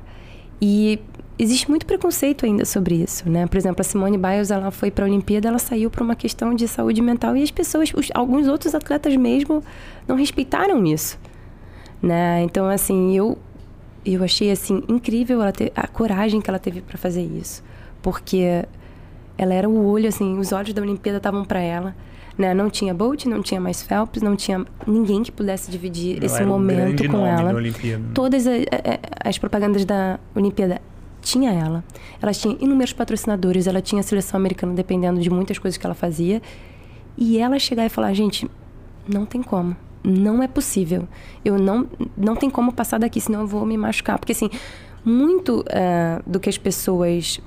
[0.62, 1.00] e
[1.40, 3.48] existe muito preconceito ainda sobre isso, né?
[3.48, 6.54] Por exemplo, a Simone Biles, ela foi para a Olimpíada, ela saiu por uma questão
[6.54, 9.64] de saúde mental e as pessoas, os, alguns outros atletas mesmo,
[10.06, 11.18] não respeitaram isso,
[12.02, 12.44] né?
[12.44, 13.38] Então, assim, eu
[14.14, 17.64] eu achei assim incrível ela ter a coragem que ela teve para fazer isso,
[18.02, 18.66] porque
[19.38, 21.96] ela era o olho assim, os olhos da Olimpíada estavam para ela.
[22.38, 22.54] Né?
[22.54, 27.04] Não tinha Bolt, não tinha mais Phelps, não tinha ninguém que pudesse dividir esse momento
[27.04, 27.54] um com ela.
[28.14, 28.64] Todas as,
[29.26, 30.82] as propagandas da Olimpíada
[31.22, 31.84] tinha ela.
[32.22, 35.96] Ela tinha inúmeros patrocinadores, ela tinha a seleção americana dependendo de muitas coisas que ela
[35.96, 36.42] fazia.
[37.18, 38.50] E ela chegar e falar, gente,
[39.06, 41.08] não tem como não é possível.
[41.44, 41.88] Eu não,
[42.18, 44.18] não tem como passar daqui, senão eu vou me machucar.
[44.18, 44.50] Porque, assim,
[45.04, 47.40] muito uh, do que as pessoas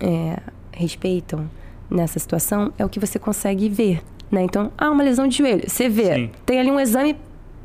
[0.00, 0.38] é,
[0.72, 1.48] respeitam
[1.90, 4.42] nessa situação é o que você consegue ver, né?
[4.42, 6.14] Então, ah, uma lesão de joelho, você vê.
[6.14, 6.30] Sim.
[6.44, 7.16] Tem ali um exame,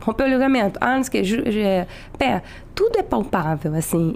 [0.02, 1.88] rompeu o ligamento, ah, não sei o que, é,
[2.18, 2.42] pé.
[2.74, 4.16] Tudo é palpável, assim.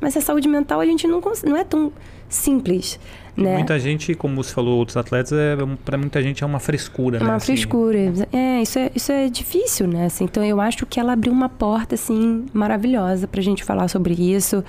[0.00, 1.92] Mas a saúde mental a gente não, não é tão
[2.28, 3.00] simples.
[3.38, 3.54] Né?
[3.54, 7.34] Muita gente, como você falou, outros atletas, é, para muita gente é uma frescura, uma
[7.34, 7.40] né?
[7.40, 8.12] frescura.
[8.32, 10.06] É, isso é, isso é difícil, né?
[10.06, 14.14] Assim, então eu acho que ela abriu uma porta, assim, maravilhosa pra gente falar sobre
[14.14, 14.64] isso.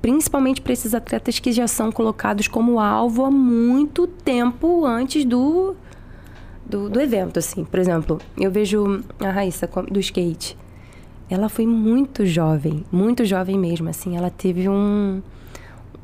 [0.00, 5.74] Principalmente para esses atletas que já são colocados como alvo há muito tempo antes do,
[6.64, 7.64] do, do evento, assim.
[7.64, 10.56] Por exemplo, eu vejo a Raíssa do skate.
[11.28, 14.16] Ela foi muito jovem, muito jovem mesmo, assim.
[14.16, 15.20] Ela teve um,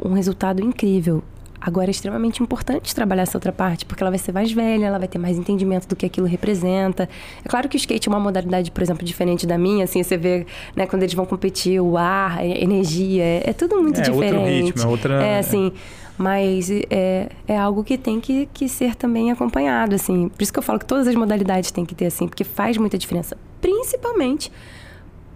[0.05, 1.23] um resultado incrível.
[1.65, 4.99] Agora é extremamente importante trabalhar essa outra parte, porque ela vai ser mais velha, ela
[4.99, 7.09] vai ter mais entendimento do que aquilo representa.
[7.45, 10.17] É claro que o skate é uma modalidade, por exemplo, diferente da minha, assim, você
[10.17, 10.45] vê,
[10.75, 14.35] né, quando eles vão competir, o ar, a energia, é, é tudo muito é, diferente.
[14.35, 15.23] Outro ritmo, é outra.
[15.23, 15.73] É, assim.
[16.19, 20.29] Mas é, é algo que tem que, que ser também acompanhado, assim.
[20.29, 22.77] Por isso que eu falo que todas as modalidades têm que ter, assim, porque faz
[22.77, 23.37] muita diferença.
[23.61, 24.51] Principalmente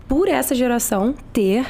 [0.08, 1.66] por essa geração ter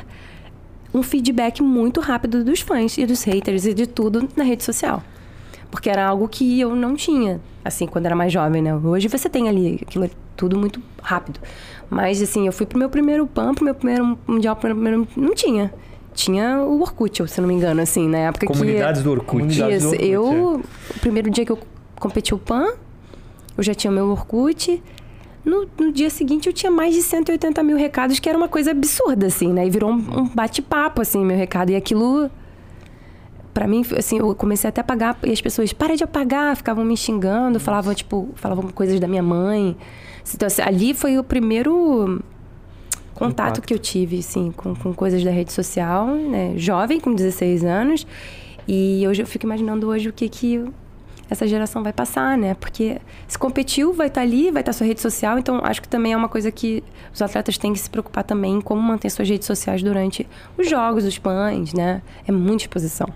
[0.95, 5.03] um feedback muito rápido dos fãs e dos haters e de tudo na rede social.
[5.71, 8.75] Porque era algo que eu não tinha, assim, quando era mais jovem, né?
[8.75, 11.41] Hoje você tem ali aquilo tudo muito rápido.
[11.91, 15.09] Mas, assim, eu fui pro meu primeiro PAN, pro meu primeiro Mundial, pro meu primeiro...
[15.17, 15.73] Não tinha.
[16.15, 19.05] Tinha o Orkut, se não me engano, assim, na época Comunidades que...
[19.05, 19.31] do Orkut.
[19.31, 20.63] Comunidades Isso, do Orkut, eu...
[20.95, 21.59] O primeiro dia que eu
[21.99, 22.69] competi o PAN,
[23.57, 24.83] eu já tinha o meu Orkut...
[25.47, 28.73] No, no, dia seguinte eu tinha mais de 180 mil recados, que era uma coisa
[28.73, 29.65] absurda, assim, né?
[29.65, 31.71] E virou um, um bate-papo, assim, meu recado.
[31.71, 32.29] E aquilo,
[33.55, 36.85] para mim, assim, eu comecei até a apagar, e as pessoas, para de apagar, ficavam
[36.85, 39.77] me xingando, falavam, tipo, falavam coisas da minha mãe.
[40.35, 42.21] Então, assim, ali foi o primeiro
[43.15, 43.69] contato Impacto.
[43.69, 46.55] que eu tive, assim, com, com coisas da rede social, né?
[46.57, 48.05] Jovem, com 16 anos.
[48.67, 50.65] E hoje eu fico imaginando hoje o que que
[51.29, 52.55] essa geração vai passar, né?
[52.55, 55.39] Porque se competiu, vai estar tá ali, vai estar tá sua rede social.
[55.39, 58.55] Então, acho que também é uma coisa que os atletas têm que se preocupar também
[58.55, 62.03] em como manter suas redes sociais durante os jogos, os pães, né?
[62.27, 63.09] É muita exposição.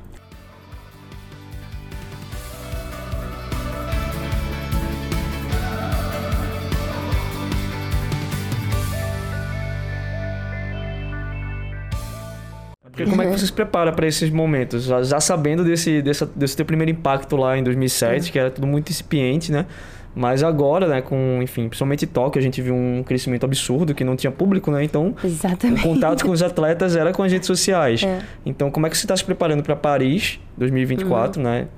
[13.05, 14.85] Porque como é que você se prepara para esses momentos?
[14.85, 18.33] Já, já sabendo desse, desse, desse teu primeiro impacto lá em 2007, uhum.
[18.33, 19.67] que era tudo muito incipiente, né?
[20.15, 24.17] Mas agora, né, com, enfim, principalmente Tóquio, a gente viu um crescimento absurdo, que não
[24.17, 24.83] tinha público, né?
[24.83, 25.81] Então, Exatamente.
[25.81, 28.03] o contato com os atletas era com as redes sociais.
[28.03, 28.21] É.
[28.45, 31.49] Então, como é que você está se preparando para Paris 2024, uhum.
[31.49, 31.69] né?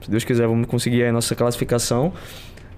[0.00, 2.12] Se Deus quiser, vamos conseguir a nossa classificação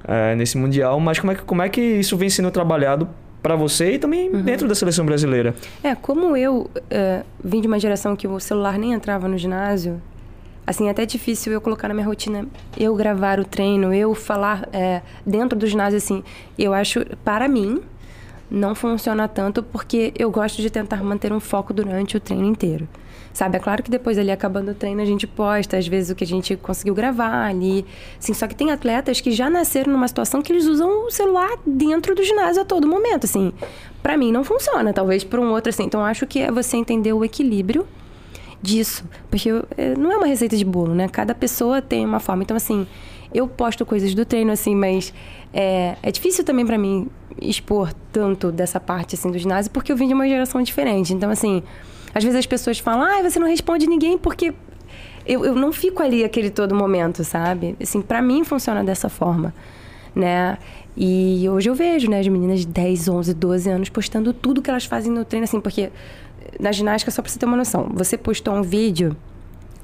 [0.06, 0.98] é, nesse Mundial.
[1.00, 3.08] Mas como é, que, como é que isso vem sendo trabalhado
[3.44, 4.40] para você e também uhum.
[4.40, 5.54] dentro da seleção brasileira.
[5.82, 10.00] É, como eu uh, vim de uma geração que o celular nem entrava no ginásio,
[10.66, 14.66] assim, é até difícil eu colocar na minha rotina, eu gravar o treino, eu falar
[14.72, 16.24] é, dentro do ginásio, assim,
[16.58, 17.82] eu acho, para mim,
[18.50, 22.88] não funciona tanto porque eu gosto de tentar manter um foco durante o treino inteiro.
[23.34, 26.14] Sabe, é claro que depois ali acabando o treino a gente posta, às vezes o
[26.14, 27.84] que a gente conseguiu gravar ali.
[28.20, 31.50] Sim, só que tem atletas que já nasceram numa situação que eles usam o celular
[31.66, 33.52] dentro do ginásio a todo momento, assim.
[34.00, 35.82] Para mim não funciona, talvez para um outro assim.
[35.82, 37.84] Então acho que é você entender o equilíbrio
[38.62, 41.08] disso, porque é, não é uma receita de bolo, né?
[41.08, 42.44] Cada pessoa tem uma forma.
[42.44, 42.86] Então assim,
[43.34, 45.12] eu posto coisas do treino assim, mas
[45.52, 47.08] é, é difícil também para mim
[47.42, 51.12] expor tanto dessa parte assim do ginásio, porque eu vim de uma geração diferente.
[51.12, 51.64] Então assim,
[52.14, 54.54] às vezes as pessoas falam, ah, você não responde ninguém porque
[55.26, 57.76] eu, eu não fico ali aquele todo momento, sabe?
[57.82, 59.54] Assim, para mim funciona dessa forma,
[60.14, 60.58] né?
[60.96, 64.70] E hoje eu vejo, né, as meninas de 10, 11, 12 anos postando tudo que
[64.70, 65.90] elas fazem no treino, assim, porque
[66.60, 69.16] na ginástica, só pra você ter uma noção, você postou um vídeo,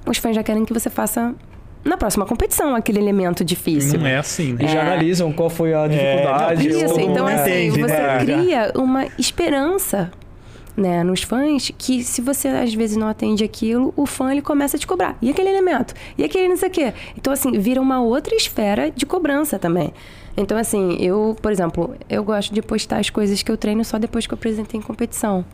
[0.06, 1.34] os fãs já querem que você faça
[1.82, 3.98] na próxima competição aquele elemento difícil.
[3.98, 4.64] Não é assim, né?
[4.64, 6.68] E já analisam qual foi a dificuldade.
[6.68, 8.18] É, isso, então assim, você né?
[8.20, 10.10] cria uma esperança
[10.76, 14.76] né, nos fãs que se você às vezes não atende aquilo, o fã ele começa
[14.76, 15.16] a te cobrar.
[15.20, 15.94] E aquele elemento?
[16.16, 16.92] E aquele não sei o quê?
[17.16, 19.92] Então, assim, vira uma outra esfera de cobrança também.
[20.36, 23.98] Então, assim, eu, por exemplo, eu gosto de postar as coisas que eu treino só
[23.98, 25.44] depois que eu apresentei em competição.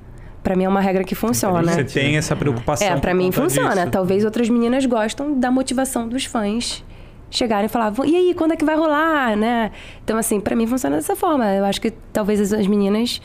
[0.43, 1.73] Para mim é uma regra que funciona.
[1.73, 2.87] Você tem essa preocupação.
[2.87, 3.75] É, para mim funciona.
[3.75, 3.91] Disso.
[3.91, 6.85] Talvez outras meninas gostam da motivação dos fãs
[7.29, 9.73] chegarem e falar, e aí, quando é que vai rolar, né?
[10.05, 11.53] Então, assim, para mim funciona dessa forma.
[11.53, 13.21] Eu acho que talvez as meninas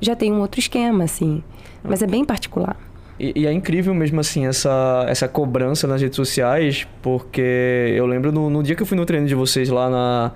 [0.00, 1.42] já tem um outro esquema, assim.
[1.82, 2.76] Mas é bem particular.
[3.18, 8.30] E, e, é incrível mesmo, assim, essa, essa cobrança nas redes sociais, porque eu lembro
[8.30, 10.32] no, no dia que eu fui no treino de vocês lá na,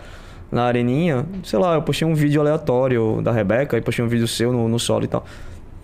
[0.50, 4.26] na areninha, sei lá, eu postei um vídeo aleatório da Rebeca, e postei um vídeo
[4.26, 5.24] seu no, no solo e tal.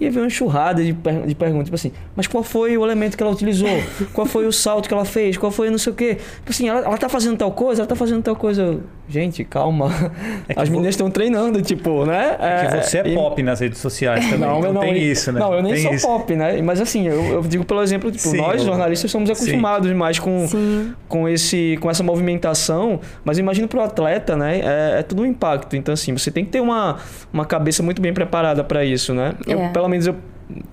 [0.00, 2.84] E aí veio uma enxurrada de, per de perguntas, tipo assim, mas qual foi o
[2.84, 3.68] elemento que ela utilizou?
[4.12, 5.36] Qual foi o salto que ela fez?
[5.36, 6.14] Qual foi não sei o quê?
[6.14, 8.80] Tipo assim, ela, ela tá fazendo tal coisa, ela tá fazendo tal coisa.
[9.08, 9.90] Gente, calma.
[10.48, 12.36] É As meninas estão treinando, tipo, né?
[12.38, 14.40] É, que você é pop nas redes sociais também.
[14.40, 15.40] Não, então não tem isso, né?
[15.40, 16.06] Não, eu nem tem sou isso.
[16.06, 16.60] pop, né?
[16.60, 18.66] Mas assim, eu, eu digo pelo exemplo, tipo, Sim, nós eu...
[18.66, 19.94] jornalistas somos acostumados Sim.
[19.94, 20.46] mais com,
[21.08, 24.60] com, esse, com essa movimentação, mas imagino pro atleta, né?
[24.60, 25.74] É, é tudo um impacto.
[25.74, 26.98] Então, assim, você tem que ter uma,
[27.32, 29.34] uma cabeça muito bem preparada para isso, né?
[29.46, 29.68] Eu, é.
[29.70, 30.16] pelo menos eu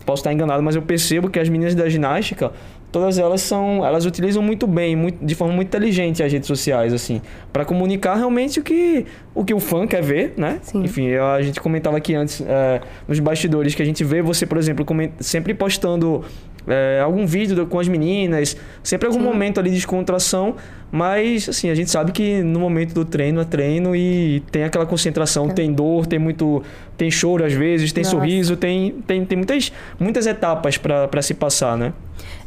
[0.06, 2.52] posso estar enganado, mas eu percebo que as meninas da ginástica,
[2.96, 6.94] todas elas são, elas utilizam muito bem, muito, de forma muito inteligente as redes sociais,
[6.94, 7.22] assim,
[7.52, 10.60] para comunicar realmente o que o que o fã quer ver, né?
[10.62, 10.82] Sim.
[10.82, 14.58] Enfim, a gente comentava aqui antes é, nos bastidores que a gente vê você, por
[14.58, 14.86] exemplo,
[15.20, 16.24] sempre postando
[16.66, 19.26] é, algum vídeo com as meninas, sempre algum Sim.
[19.26, 20.56] momento ali de descontração,
[20.96, 24.86] mas assim, a gente sabe que no momento do treino é treino e tem aquela
[24.86, 25.54] concentração, é.
[25.54, 26.64] tem dor, tem muito,
[26.96, 28.16] tem choro às vezes, tem Nossa.
[28.16, 31.92] sorriso, tem, tem, tem muitas, muitas etapas para se passar, né?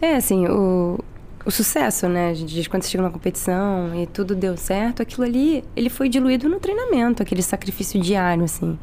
[0.00, 0.98] É, assim, o,
[1.44, 2.30] o sucesso, né?
[2.30, 5.90] A gente diz quando você chega numa competição e tudo deu certo, aquilo ali, ele
[5.90, 8.78] foi diluído no treinamento, aquele sacrifício diário, assim.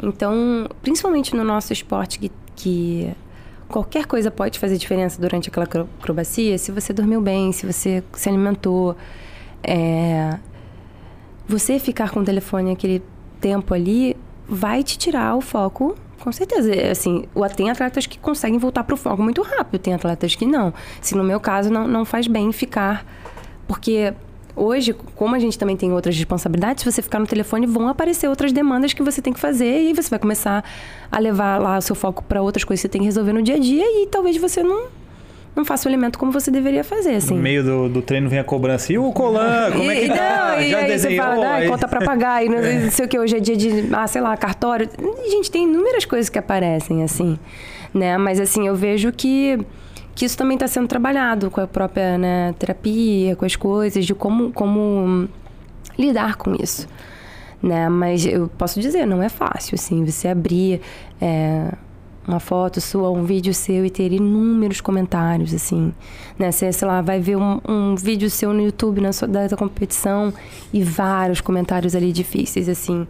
[0.00, 3.12] Então, principalmente no nosso esporte que, que
[3.68, 5.66] qualquer coisa pode fazer diferença durante aquela
[6.00, 6.56] acrobacia.
[6.58, 8.96] Se você dormiu bem, se você se alimentou,
[9.62, 10.38] é...
[11.46, 13.02] você ficar com o telefone aquele
[13.40, 14.16] tempo ali
[14.48, 16.74] vai te tirar o foco com certeza.
[16.74, 20.46] É, assim, tem atletas que conseguem voltar para o foco muito rápido, tem atletas que
[20.46, 20.72] não.
[21.00, 23.04] Se no meu caso não, não faz bem ficar.
[23.68, 24.14] Porque
[24.56, 28.28] hoje, como a gente também tem outras responsabilidades, se você ficar no telefone, vão aparecer
[28.28, 30.64] outras demandas que você tem que fazer e você vai começar
[31.10, 33.42] a levar lá o seu foco para outras coisas que você tem que resolver no
[33.42, 34.88] dia a dia e talvez você não
[35.54, 37.36] não faça o alimento como você deveria fazer, assim.
[37.36, 38.92] No meio do, do treino vem a cobrança.
[38.92, 40.54] E o Colan, como é que tá?
[40.56, 41.24] Não, e Já aí desenhou?
[41.24, 42.90] Você fala, ah, conta pra pagar, e não, é.
[42.90, 44.88] sei o que, hoje é dia de, ah, sei lá, cartório.
[45.30, 47.38] Gente, tem inúmeras coisas que aparecem, assim,
[47.92, 48.18] né?
[48.18, 49.58] Mas, assim, eu vejo que
[50.14, 54.14] que isso também está sendo trabalhado com a própria né, terapia, com as coisas, de
[54.14, 55.28] como, como
[55.98, 56.86] lidar com isso.
[57.62, 57.88] Né?
[57.88, 60.80] Mas eu posso dizer, não é fácil, assim, você abrir
[61.20, 61.72] é,
[62.26, 65.92] uma foto sua, um vídeo seu e ter inúmeros comentários, assim,
[66.38, 66.50] né?
[66.50, 70.32] Você, sei lá, vai ver um, um vídeo seu no YouTube na sua, da, competição
[70.72, 73.06] e vários comentários ali difíceis, assim.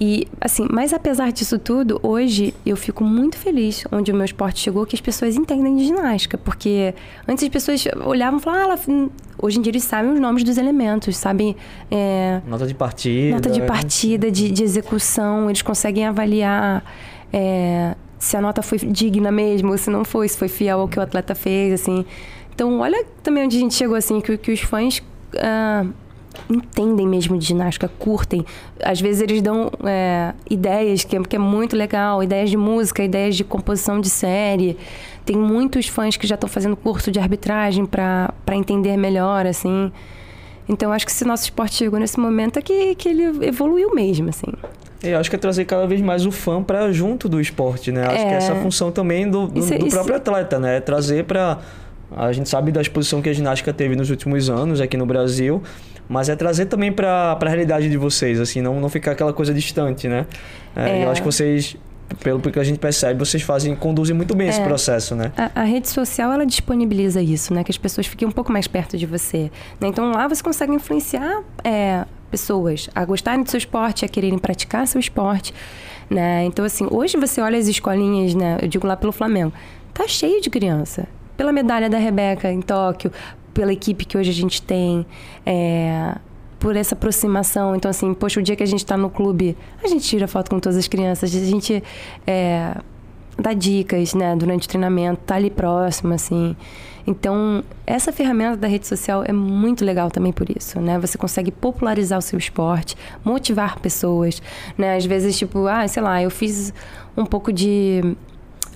[0.00, 4.60] E, assim, mas apesar disso tudo, hoje eu fico muito feliz onde o meu esporte
[4.60, 6.36] chegou, que as pessoas entendem de ginástica.
[6.36, 6.94] Porque
[7.26, 9.10] antes as pessoas olhavam e falavam, ah, ela...
[9.40, 11.56] hoje em dia eles sabem os nomes dos elementos, sabem.
[11.90, 12.40] É...
[12.46, 13.34] Nota de partida.
[13.34, 16.84] Nota de partida, de, de execução, eles conseguem avaliar.
[17.32, 20.88] É, se a nota foi digna mesmo, ou se não foi, se foi fiel ao
[20.88, 22.04] que o atleta fez, assim.
[22.54, 24.98] Então, olha também onde a gente chegou, assim, que, que os fãs
[25.34, 25.92] uh,
[26.48, 28.44] entendem mesmo de ginástica, curtem.
[28.82, 33.02] Às vezes eles dão é, ideias, que é, que é muito legal, ideias de música,
[33.02, 34.76] ideias de composição de série.
[35.24, 39.92] Tem muitos fãs que já estão fazendo curso de arbitragem para entender melhor, assim.
[40.68, 44.28] Então, acho que se nosso esporte chegou nesse momento é que, que ele evoluiu mesmo,
[44.28, 44.52] assim.
[45.02, 48.04] Eu acho que é trazer cada vez mais o fã para junto do esporte, né?
[48.04, 48.28] Acho é.
[48.28, 50.30] que essa é função também do, do, isso, do próprio isso...
[50.30, 50.78] atleta, né?
[50.78, 51.58] É trazer para
[52.14, 55.62] a gente sabe da exposição que a ginástica teve nos últimos anos aqui no Brasil,
[56.08, 59.52] mas é trazer também para a realidade de vocês, assim, não, não ficar aquela coisa
[59.52, 60.26] distante, né?
[60.74, 61.04] É, é.
[61.04, 61.76] Eu acho que vocês
[62.22, 65.32] pelo que a gente percebe, vocês fazem, conduzem muito bem é, esse processo, né?
[65.36, 67.64] A, a, rede social, ela disponibiliza isso, né?
[67.64, 69.50] Que as pessoas fiquem um pouco mais perto de você.
[69.80, 69.88] Né?
[69.88, 74.86] Então, lá você consegue influenciar é, pessoas a gostarem do seu esporte, a quererem praticar
[74.86, 75.52] seu esporte,
[76.08, 76.44] né?
[76.44, 78.58] Então, assim, hoje você olha as escolinhas, né?
[78.62, 79.52] Eu digo lá pelo Flamengo,
[79.92, 81.08] tá cheio de criança.
[81.36, 83.12] Pela medalha da Rebeca em Tóquio,
[83.56, 85.06] pela equipe que hoje a gente tem,
[85.46, 86.14] é,
[86.58, 87.74] por essa aproximação.
[87.74, 90.50] Então, assim, poxa, o dia que a gente está no clube, a gente tira foto
[90.50, 91.82] com todas as crianças, a gente
[92.26, 92.76] é,
[93.38, 96.54] dá dicas, né, durante o treinamento, tá ali próximo, assim.
[97.06, 100.98] Então, essa ferramenta da rede social é muito legal também por isso, né?
[100.98, 102.94] Você consegue popularizar o seu esporte,
[103.24, 104.42] motivar pessoas,
[104.76, 104.96] né?
[104.96, 106.74] Às vezes, tipo, ah, sei lá, eu fiz
[107.16, 108.16] um pouco de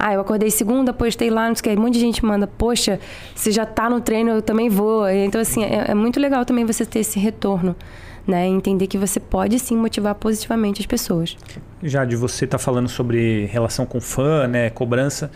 [0.03, 1.79] ah, eu acordei segunda, postei lá, não sei o que.
[1.79, 2.99] Um monte de gente manda, poxa,
[3.35, 5.07] você já tá no treino, eu também vou.
[5.07, 7.77] Então, assim, é, é muito legal também você ter esse retorno.
[8.27, 8.47] Né?
[8.47, 11.37] Entender que você pode sim motivar positivamente as pessoas.
[11.83, 15.31] Já de você tá falando sobre relação com fã, né, cobrança.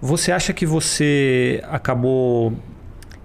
[0.00, 2.54] Você acha que você acabou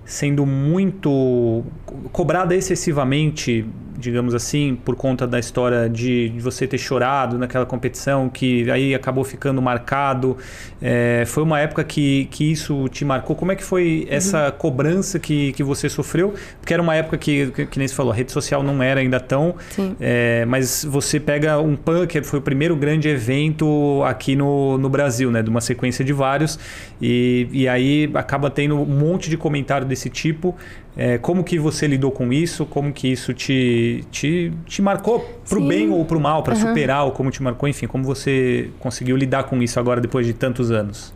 [0.04, 1.64] sendo muito
[2.12, 3.66] cobrada excessivamente
[4.00, 8.96] digamos assim, por conta da história de, de, você ter chorado naquela competição, que aí
[8.96, 10.38] acabou ficando marcado.
[10.82, 13.36] É, foi uma época que, que isso te marcou.
[13.36, 14.52] Como é que foi essa uhum.
[14.54, 16.34] cobrança que, que você sofreu?
[16.60, 19.02] Porque era uma época que, que, que nem você falou, a rede social não era
[19.02, 19.56] ainda tão.
[20.00, 24.90] É, mas você pega um PAN, que foi o primeiro grande evento aqui no, no
[24.90, 25.44] Brasil, né?
[25.44, 26.58] De uma sequência de vários.
[27.02, 30.56] E, e aí acaba tendo um monte de comentário desse tipo.
[31.02, 32.66] É, como que você lidou com isso?
[32.66, 36.54] Como que isso te, te, te marcou para o bem ou para o mal, para
[36.54, 36.60] uhum.
[36.60, 37.70] superar, ou como te marcou?
[37.70, 41.14] Enfim, como você conseguiu lidar com isso agora depois de tantos anos?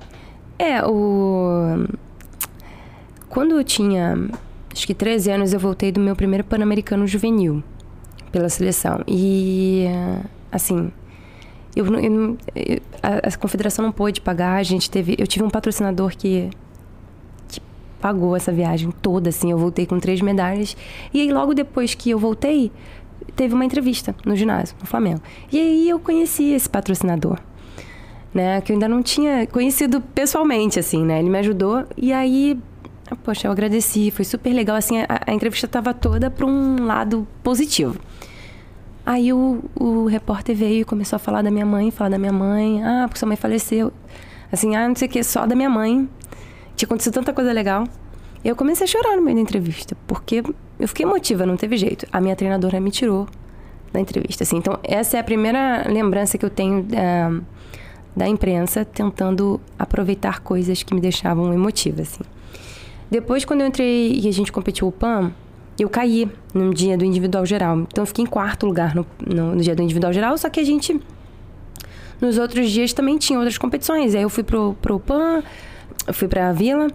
[0.58, 1.86] É, o...
[3.28, 4.18] Quando eu tinha,
[4.72, 7.62] acho que 13 anos, eu voltei do meu primeiro Pan-Americano Juvenil
[8.32, 9.02] pela seleção.
[9.06, 9.84] E,
[10.50, 10.94] assim,
[11.76, 15.18] eu, eu, eu, a, a confederação não pôde pagar, a gente teve...
[15.20, 16.50] Eu tive um patrocinador que
[18.04, 19.50] pagou essa viagem toda, assim.
[19.50, 20.76] Eu voltei com três medalhas.
[21.14, 22.70] E aí, logo depois que eu voltei,
[23.34, 25.22] teve uma entrevista no ginásio, no Flamengo.
[25.50, 27.40] E aí eu conheci esse patrocinador,
[28.34, 28.60] né?
[28.60, 31.18] Que eu ainda não tinha conhecido pessoalmente, assim, né?
[31.20, 31.86] Ele me ajudou.
[31.96, 32.60] E aí,
[33.24, 34.12] poxa, eu agradeci.
[34.12, 35.00] Foi super legal, assim.
[35.00, 37.98] A, a entrevista estava toda para um lado positivo.
[39.06, 42.34] Aí o, o repórter veio e começou a falar da minha mãe, falar da minha
[42.34, 42.84] mãe.
[42.84, 43.94] Ah, porque sua mãe faleceu.
[44.52, 46.10] Assim, ah, não sei o que, só da minha mãe.
[46.76, 47.86] Tinha acontecido tanta coisa legal.
[48.44, 50.44] Eu comecei a chorar no meio da entrevista, porque
[50.80, 52.06] eu fiquei emotiva, não teve jeito.
[52.12, 53.28] A minha treinadora me tirou
[53.94, 54.58] da entrevista, assim.
[54.58, 57.42] Então, essa é a primeira lembrança que eu tenho é,
[58.16, 62.24] da imprensa, tentando aproveitar coisas que me deixavam emotiva, assim.
[63.10, 65.32] Depois, quando eu entrei e a gente competiu o PAN,
[65.80, 67.78] eu caí no dia do individual geral.
[67.80, 70.60] Então, eu fiquei em quarto lugar no, no, no dia do individual geral, só que
[70.60, 71.00] a gente,
[72.20, 74.16] nos outros dias, também tinha outras competições.
[74.16, 75.44] Aí eu fui pro, pro PAN,
[76.08, 76.88] eu fui pra Vila,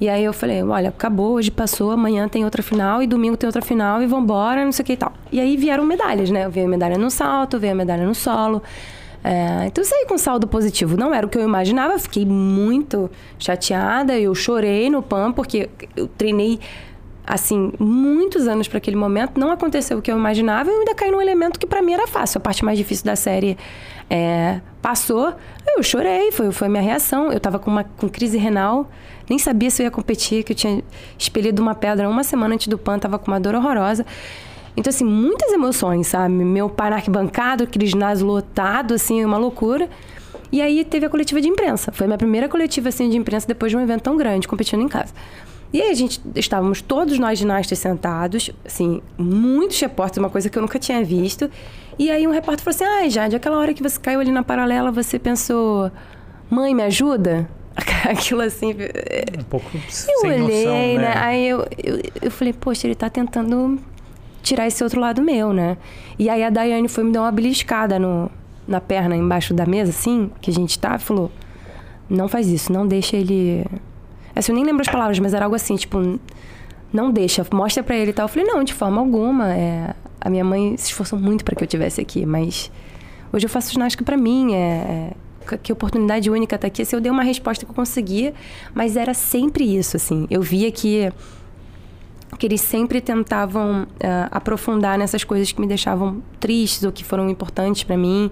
[0.00, 3.46] e aí eu falei, olha, acabou, hoje passou, amanhã tem outra final e domingo tem
[3.46, 5.12] outra final e vambora, não sei o que e tal.
[5.30, 6.44] E aí vieram medalhas, né?
[6.44, 8.60] A medalha no salto, veio medalha no solo.
[9.22, 10.96] É, então saí com saldo positivo.
[10.96, 14.18] Não era o que eu imaginava, fiquei muito chateada.
[14.18, 16.58] Eu chorei no PAN, porque eu treinei
[17.24, 20.94] assim, muitos anos para aquele momento, não aconteceu o que eu imaginava e eu ainda
[20.94, 22.38] caí num elemento que para mim era fácil.
[22.38, 23.56] A parte mais difícil da série
[24.14, 25.32] é, passou,
[25.66, 27.32] eu chorei, foi, foi a minha reação.
[27.32, 28.90] Eu tava com uma com crise renal,
[29.26, 30.84] nem sabia se eu ia competir, que eu tinha
[31.18, 34.04] expelido uma pedra uma semana antes do PAN, tava com uma dor horrorosa.
[34.76, 36.34] Então, assim, muitas emoções, sabe?
[36.34, 37.66] Meu pai na arquibancada,
[38.20, 39.88] lotado, assim, uma loucura.
[40.50, 41.90] E aí teve a coletiva de imprensa.
[41.90, 44.82] Foi a minha primeira coletiva, assim, de imprensa depois de um evento tão grande, competindo
[44.82, 45.14] em casa.
[45.72, 50.58] E aí a gente estávamos todos nós ginastas sentados, assim, muitos repórteres, uma coisa que
[50.58, 51.50] eu nunca tinha visto.
[51.98, 54.30] E aí um repórter falou assim: "Ai, ah, Jade, aquela hora que você caiu ali
[54.30, 55.90] na paralela, você pensou:
[56.50, 57.48] "Mãe, me ajuda?"
[58.04, 58.74] Aquilo assim,
[59.38, 59.64] um pouco
[60.24, 60.98] eu olhei, noção, né?
[60.98, 61.14] né?
[61.16, 63.78] Aí eu, eu, eu falei: "Poxa, ele tá tentando
[64.42, 65.78] tirar esse outro lado meu, né?"
[66.18, 68.30] E aí a Daiane foi me dar uma beliscada no
[68.68, 71.32] na perna embaixo da mesa assim, que a gente tava, e falou:
[72.10, 73.64] "Não faz isso, não deixa ele
[74.34, 76.18] Assim, eu nem lembro as palavras, mas era algo assim, tipo,
[76.92, 78.24] não deixa, mostra para ele e tal.
[78.24, 79.52] Eu falei, não, de forma alguma.
[79.54, 82.70] É, a minha mãe se esforçou muito para que eu tivesse aqui, mas
[83.32, 84.54] hoje eu faço ginástica para mim.
[84.54, 86.82] É, é, que oportunidade única tá aqui.
[86.82, 88.32] Assim, eu dei uma resposta que eu conseguia,
[88.74, 90.26] mas era sempre isso, assim.
[90.30, 91.12] Eu via que
[92.38, 93.86] que eles sempre tentavam uh,
[94.30, 98.30] aprofundar nessas coisas que me deixavam tristes ou que foram importantes para mim.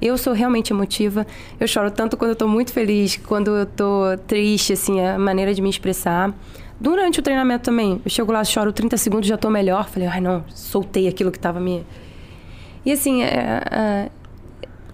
[0.00, 1.26] Eu sou realmente emotiva.
[1.58, 5.52] Eu choro tanto quando eu tô muito feliz, quando eu tô triste, assim, a maneira
[5.52, 6.34] de me expressar.
[6.80, 9.88] Durante o treinamento também, eu chego lá, choro 30 segundos, já tô melhor.
[9.88, 11.84] Falei, ai não, soltei aquilo que tava me.
[12.84, 14.10] E assim, é, é,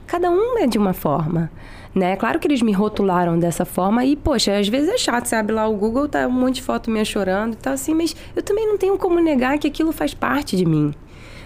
[0.06, 1.50] cada um é de uma forma.
[1.94, 2.14] Né?
[2.16, 5.54] Claro que eles me rotularam dessa forma e, poxa, às vezes é chato, você abre
[5.54, 8.42] lá o Google, tá um monte de foto minha chorando e tal, assim, mas eu
[8.42, 10.92] também não tenho como negar que aquilo faz parte de mim,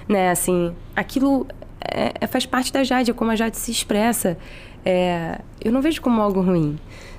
[0.08, 0.28] né?
[0.30, 1.46] Assim, aquilo
[1.80, 4.36] é, é, faz parte da Jade, é como a Jade se expressa.
[4.84, 6.78] É, eu não vejo como algo ruim.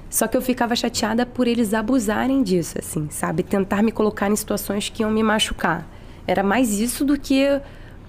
[0.10, 3.44] Só que eu ficava chateada por eles abusarem disso, assim, sabe?
[3.44, 5.88] Tentar me colocar em situações que iam me machucar.
[6.28, 7.62] Era mais isso do que,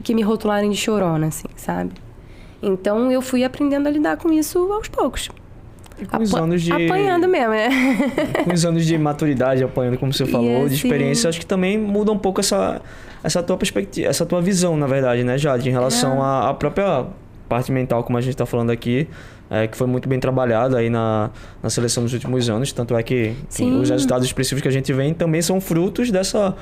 [0.02, 1.92] que me rotularem de chorona, assim, sabe?
[2.60, 5.28] Então eu fui aprendendo a lidar com isso aos poucos.
[6.02, 6.72] E com os anos de.
[6.72, 7.68] Apanhando mesmo, né?
[8.44, 10.68] com os anos de maturidade, apanhando, como você falou, assim...
[10.68, 12.80] de experiência, acho que também muda um pouco essa,
[13.22, 16.20] essa tua perspectiva, essa tua visão, na verdade, né, Jade, em relação é.
[16.20, 17.06] à, à própria
[17.48, 19.06] parte mental, como a gente está falando aqui,
[19.52, 21.30] é, que foi muito bem trabalhada aí na,
[21.62, 22.72] na seleção nos últimos anos.
[22.72, 23.34] Tanto é que
[23.82, 26.56] os resultados expressivos que a gente vê também são frutos dessa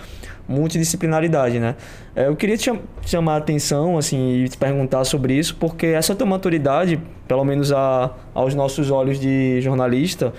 [0.48, 1.76] multidisciplinaridade, né?
[2.16, 2.68] É, eu queria te
[3.06, 7.70] chamar a atenção, assim, e te perguntar sobre isso, porque essa tua maturidade, pelo menos
[7.70, 10.32] a, aos nossos olhos de jornalista,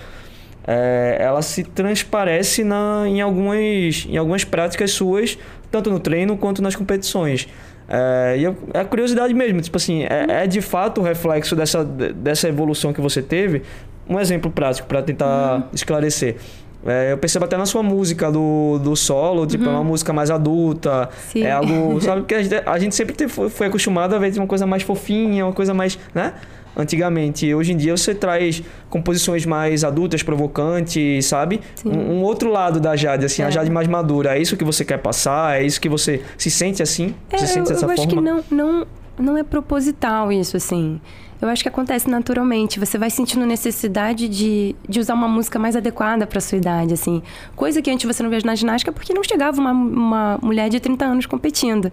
[0.66, 5.38] é, ela se transparece na, em, algumas, em algumas práticas suas,
[5.70, 7.48] tanto no treino quanto nas competições.
[7.88, 11.84] É, e eu, é curiosidade mesmo, tipo assim, é, é, de fato o reflexo dessa,
[11.84, 13.62] dessa evolução que você teve.
[14.08, 15.62] Um exemplo prático para tentar uhum.
[15.72, 16.36] esclarecer.
[16.84, 19.70] É, eu percebo até na sua música do, do solo, tipo, uhum.
[19.70, 19.86] é uma uhum.
[19.86, 21.08] música mais adulta.
[21.28, 21.44] Sim.
[21.44, 22.22] É algo, sabe?
[22.22, 25.46] Porque a gente, a gente sempre foi, foi acostumado a ver uma coisa mais fofinha,
[25.46, 26.34] uma coisa mais, né?
[26.76, 27.52] Antigamente.
[27.54, 31.60] Hoje em dia você traz composições mais adultas, provocantes, sabe?
[31.84, 33.46] Um, um, outro lado da Jade, assim, é.
[33.46, 34.36] a Jade mais madura.
[34.36, 35.60] É isso que você quer passar?
[35.60, 37.14] É isso que você se sente assim?
[37.30, 37.94] É, se sente eu, dessa eu forma?
[37.94, 38.86] acho que não, não,
[39.18, 41.00] não é proposital isso, assim.
[41.42, 42.78] Eu acho que acontece naturalmente.
[42.78, 47.20] Você vai sentindo necessidade de, de usar uma música mais adequada para sua idade, assim.
[47.56, 50.78] Coisa que antes você não via na ginástica porque não chegava uma, uma mulher de
[50.78, 51.90] 30 anos competindo,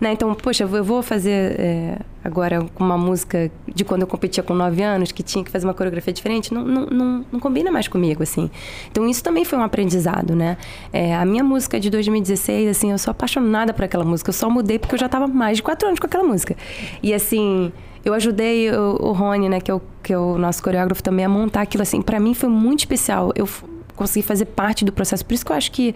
[0.00, 0.12] né?
[0.12, 1.98] Então, poxa, eu vou fazer é,
[2.28, 5.74] agora uma música de quando eu competia com 9 anos, que tinha que fazer uma
[5.74, 6.54] coreografia diferente.
[6.54, 8.50] Não, não, não, não combina mais comigo, assim.
[8.90, 10.56] Então, isso também foi um aprendizado, né?
[10.92, 14.30] É, a minha música de 2016, assim, eu sou apaixonada por aquela música.
[14.30, 16.56] Eu só mudei porque eu já estava mais de 4 anos com aquela música.
[17.02, 17.72] E, assim
[18.04, 21.24] eu ajudei o, o Rony, né, que é o, que é o nosso coreógrafo também,
[21.24, 22.00] a montar aquilo assim.
[22.00, 23.32] Para mim foi muito especial.
[23.34, 23.46] Eu
[23.94, 25.24] consegui fazer parte do processo.
[25.26, 25.94] Por isso que eu acho que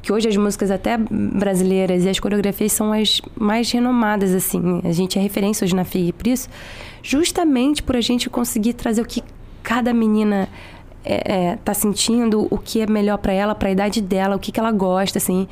[0.00, 4.80] que hoje as músicas até brasileiras e as coreografias são as mais renomadas assim.
[4.84, 6.48] A gente é referência hoje na FIG por isso,
[7.02, 9.22] justamente por a gente conseguir trazer o que
[9.62, 10.48] cada menina
[11.04, 14.38] é, é, tá sentindo, o que é melhor para ela, para a idade dela, o
[14.38, 15.46] que, que ela gosta, assim.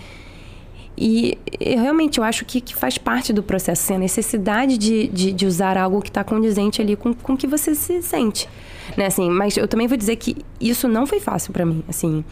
[0.96, 5.08] e eu, realmente eu acho que, que, faz parte do processo, assim, a necessidade de,
[5.08, 8.48] de, de usar algo que está condizente ali com o que você se sente.
[8.96, 11.82] Né, assim, mas eu também vou dizer que isso não foi fácil para mim.
[11.88, 12.24] Assim,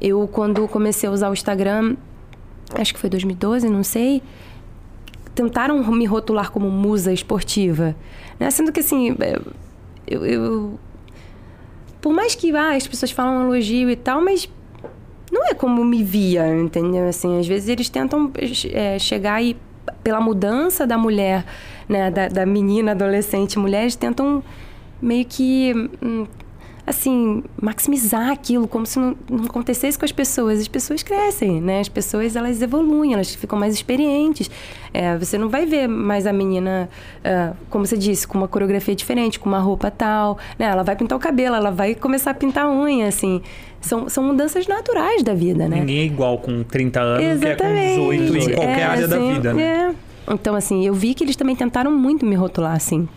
[0.00, 1.96] eu, quando comecei a usar o Instagram,
[2.74, 4.22] acho que foi 2012, não sei,
[5.34, 7.94] tentaram me rotular como musa esportiva.
[8.38, 8.50] Né?
[8.50, 9.38] Sendo que, assim, é,
[10.06, 10.78] eu, eu
[12.00, 14.48] por mais que ah, as pessoas falam um elogio e tal, mas
[15.32, 17.08] não é como me via, entendeu?
[17.08, 18.30] Assim, às vezes eles tentam
[18.72, 19.56] é, chegar e
[20.04, 21.44] pela mudança da mulher,
[21.88, 24.42] né, da, da menina, adolescente, mulheres tentam
[25.02, 26.26] meio que hum,
[26.86, 30.60] assim, maximizar aquilo, como se não, não, acontecesse com as pessoas.
[30.60, 31.80] As pessoas crescem, né?
[31.80, 34.48] As pessoas, elas evoluem, elas ficam mais experientes.
[34.94, 38.94] É, você não vai ver mais a menina, uh, como você disse, com uma coreografia
[38.94, 40.66] diferente, com uma roupa tal, né?
[40.66, 43.42] Ela vai pintar o cabelo, ela vai começar a pintar a unha, assim.
[43.80, 45.80] São, são mudanças naturais da vida, né?
[45.80, 47.56] Ninguém é igual com 30 anos Exatamente.
[47.56, 49.62] que é com 18 em qualquer é, área assim, da vida, né?
[50.28, 50.32] É.
[50.32, 53.08] Então, assim, eu vi que eles também tentaram muito me rotular, assim.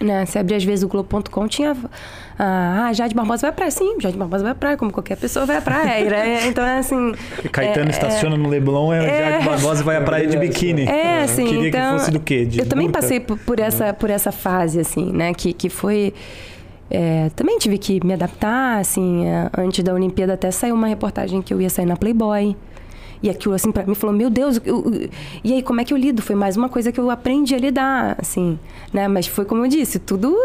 [0.00, 0.26] Né?
[0.26, 1.74] Você abria às vezes o Globo.com, tinha.
[2.38, 3.70] Ah, Jade Barbosa vai à praia.
[3.70, 6.04] Sim, Jade Barbosa vai à praia, como qualquer pessoa vai à praia.
[6.16, 6.46] Né?
[6.48, 7.14] Então é assim.
[7.50, 10.84] Caetano é, estaciona é, no Leblon, é, é, Jade Barbosa vai à praia de biquíni.
[10.84, 11.46] É, assim.
[11.46, 12.44] Queria então, que fosse do quê?
[12.44, 15.32] De eu também passei por, por, essa, por essa fase, assim, né?
[15.32, 16.12] Que, que foi.
[16.90, 21.40] É, também tive que me adaptar, assim, é, antes da Olimpíada até saiu uma reportagem
[21.40, 22.54] que eu ia sair na Playboy.
[23.26, 25.10] E aquilo, assim, para mim falou: Meu Deus, eu, eu,
[25.42, 26.22] e aí como é que eu lido?
[26.22, 28.56] Foi mais uma coisa que eu aprendi a lidar, assim,
[28.92, 29.08] né?
[29.08, 30.36] Mas foi como eu disse, tudo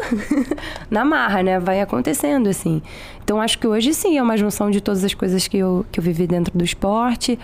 [0.89, 1.59] na marra, né?
[1.59, 2.82] Vai acontecendo, assim.
[3.23, 5.99] Então acho que hoje sim é uma junção de todas as coisas que eu, que
[5.99, 7.38] eu vivi dentro do esporte.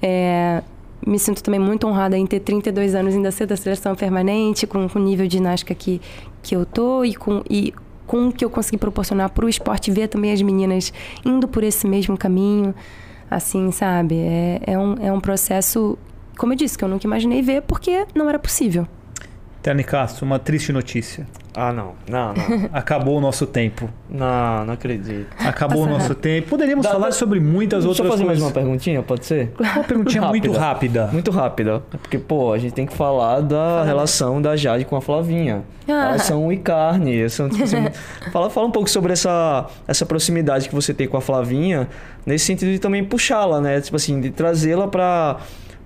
[0.00, 0.62] É,
[1.04, 4.86] me sinto também muito honrada em ter 32 anos ainda ser da seleção permanente, com,
[4.94, 6.00] o nível de ginástica que,
[6.40, 7.74] que eu tô e com, e
[8.06, 10.92] com o que eu consegui proporcionar para o esporte, ver também as meninas
[11.24, 12.72] indo por esse mesmo caminho
[13.30, 14.16] assim, sabe?
[14.16, 15.98] É, é, um, é um processo,
[16.36, 18.86] como eu disse, que eu nunca imaginei ver porque não era possível.
[19.64, 21.26] Terni Castro, uma triste notícia.
[21.54, 21.92] Ah, não.
[22.06, 22.68] Não, não.
[22.70, 23.88] Acabou o nosso tempo.
[24.10, 25.26] Não, não acredito.
[25.38, 26.50] Acabou o nosso tempo.
[26.50, 28.18] Poderíamos dá, falar dá, sobre muitas outras coisas.
[28.18, 29.54] Deixa eu fazer mais uma perguntinha, pode ser?
[29.58, 30.48] Uma perguntinha rápida.
[30.48, 31.06] muito rápida.
[31.10, 31.82] Muito rápida.
[32.02, 33.84] Porque, pô, a gente tem que falar da fala.
[33.86, 35.62] relação da Jade com a Flavinha.
[35.88, 36.08] Ah.
[36.08, 37.30] Elas são e carne.
[37.30, 37.86] São, tipo, assim,
[38.30, 41.88] fala, fala um pouco sobre essa, essa proximidade que você tem com a Flavinha,
[42.26, 43.80] nesse sentido de também puxá-la, né?
[43.80, 45.38] Tipo assim, de trazê-la para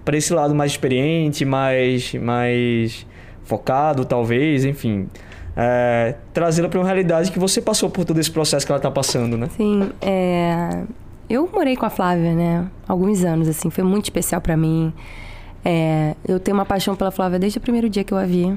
[0.04, 3.06] para esse lado mais experiente, mais mais
[3.48, 5.08] focado, talvez, enfim.
[5.56, 8.90] É, trazê-la para uma realidade que você passou por todo esse processo que ela está
[8.90, 9.48] passando, né?
[9.56, 10.84] Sim, é...
[11.28, 12.68] eu morei com a Flávia, né?
[12.86, 14.92] Alguns anos, assim, foi muito especial para mim.
[15.64, 16.14] É...
[16.26, 18.56] Eu tenho uma paixão pela Flávia desde o primeiro dia que eu a vi.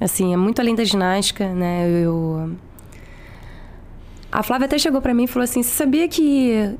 [0.00, 1.88] Assim, é muito além da ginástica, né?
[1.88, 2.50] Eu...
[4.32, 6.74] A Flávia até chegou para mim e falou assim: Você sabia que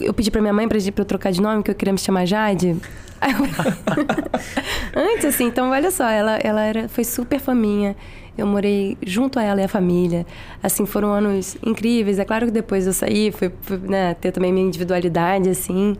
[0.00, 2.26] eu pedi para minha mãe para eu trocar de nome, que eu queria me chamar
[2.26, 2.76] Jade?
[4.94, 7.96] Antes, assim, então olha só, ela, ela era, foi super faminha.
[8.36, 10.26] Eu morei junto a ela e a família.
[10.62, 12.18] Assim, foram anos incríveis.
[12.18, 15.96] É claro que depois eu saí, fui, fui né, ter também minha individualidade, assim.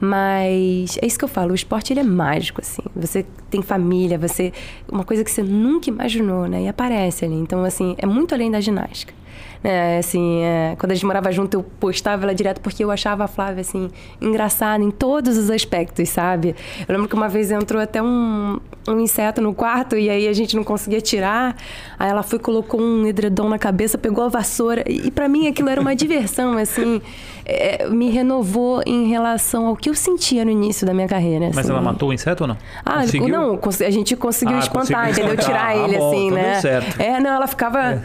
[0.00, 2.82] Mas é isso que eu falo, o esporte ele é mágico, assim.
[2.94, 4.52] Você tem família, você.
[4.90, 6.62] Uma coisa que você nunca imaginou, né?
[6.62, 7.34] E aparece ali.
[7.34, 9.14] Então, assim, é muito além da ginástica.
[9.62, 13.24] É, assim, é, quando a gente morava junto, eu postava ela direto porque eu achava
[13.24, 16.54] a Flávia, assim, engraçada em todos os aspectos, sabe?
[16.86, 20.32] Eu lembro que uma vez entrou até um, um inseto no quarto e aí a
[20.32, 21.56] gente não conseguia tirar.
[21.98, 24.84] Aí ela foi, colocou um edredom na cabeça, pegou a vassoura.
[24.86, 27.02] E para mim aquilo era uma diversão, assim.
[27.44, 31.46] É, me renovou em relação ao que eu sentia no início da minha carreira.
[31.46, 31.70] Mas assim.
[31.70, 32.56] ela matou o inseto ou não?
[32.84, 33.28] Ah, conseguiu?
[33.28, 35.36] não, a gente conseguiu ah, espantar, entendeu?
[35.36, 36.60] Tirar ah, ele, bom, assim, né?
[36.60, 37.00] Certo.
[37.00, 38.02] É, não, ela ficava.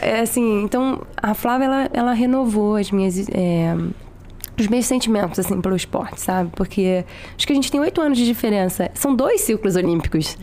[0.00, 0.20] É.
[0.20, 3.74] Assim, então a Flávia ela, ela renovou as minhas é,
[4.58, 6.50] os meus sentimentos assim pelo esporte, sabe?
[6.54, 7.04] Porque
[7.36, 8.90] acho que a gente tem oito anos de diferença.
[8.94, 10.36] São dois ciclos olímpicos,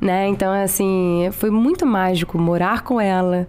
[0.00, 0.26] né?
[0.28, 3.46] Então assim foi muito mágico morar com ela.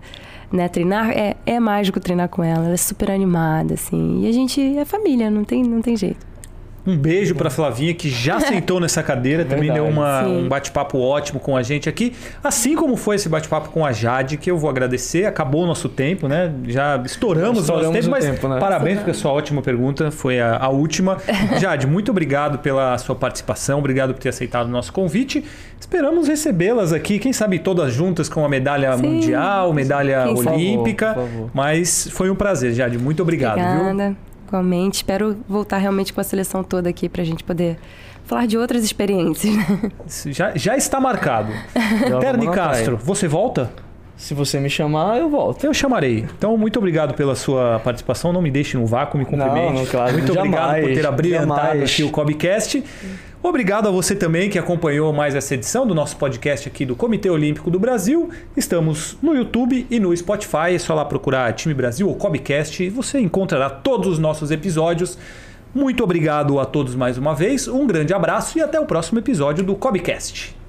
[0.51, 4.21] Né, treinar é, é mágico treinar com ela, ela é super animada, assim.
[4.24, 6.24] E a gente é família, não tem, não tem jeito.
[6.86, 10.99] Um beijo para Flavinha, que já sentou nessa cadeira, também Verdade, deu uma, um bate-papo
[10.99, 12.13] ótimo com a gente aqui.
[12.43, 15.25] Assim como foi esse bate-papo com a Jade, que eu vou agradecer.
[15.25, 16.53] Acabou o nosso tempo, né?
[16.67, 18.59] Já estouramos, estouramos o nosso tempo, mas tempo, né?
[18.59, 21.17] parabéns porque a sua ótima pergunta foi a, a última.
[21.59, 25.43] Jade, muito obrigado pela sua participação, obrigado por ter aceitado o nosso convite.
[25.79, 29.03] Esperamos recebê-las aqui, quem sabe todas juntas com a medalha Sim.
[29.03, 31.07] mundial, medalha quem olímpica.
[31.07, 31.51] Por favor, por favor.
[31.53, 32.97] Mas foi um prazer, Jade.
[32.97, 33.59] Muito obrigado.
[33.59, 34.09] Obrigada.
[34.09, 34.32] Viu?
[34.53, 34.95] Igualmente.
[34.95, 37.77] Espero voltar realmente com a seleção toda aqui para a gente poder
[38.23, 39.53] falar de outras experiências.
[40.27, 41.51] Já, já está marcado.
[42.21, 43.71] Terni Castro, você volta?
[44.15, 45.65] Se você me chamar, eu volto.
[45.65, 46.19] Eu chamarei.
[46.37, 48.31] Então, muito obrigado pela sua participação.
[48.31, 49.73] Não me deixe no vácuo, me cumprimente.
[49.73, 52.83] Não, não, claro, muito jamais, obrigado por ter abrilhantado aqui o Cobcast.
[53.45, 57.29] Obrigado a você também que acompanhou mais essa edição do nosso podcast aqui do Comitê
[57.29, 58.29] Olímpico do Brasil.
[58.55, 60.73] Estamos no YouTube e no Spotify.
[60.73, 65.17] É só lá procurar Time Brasil ou Cobcast e você encontrará todos os nossos episódios.
[65.75, 69.61] Muito obrigado a todos mais uma vez, um grande abraço e até o próximo episódio
[69.61, 70.62] do Cobcast.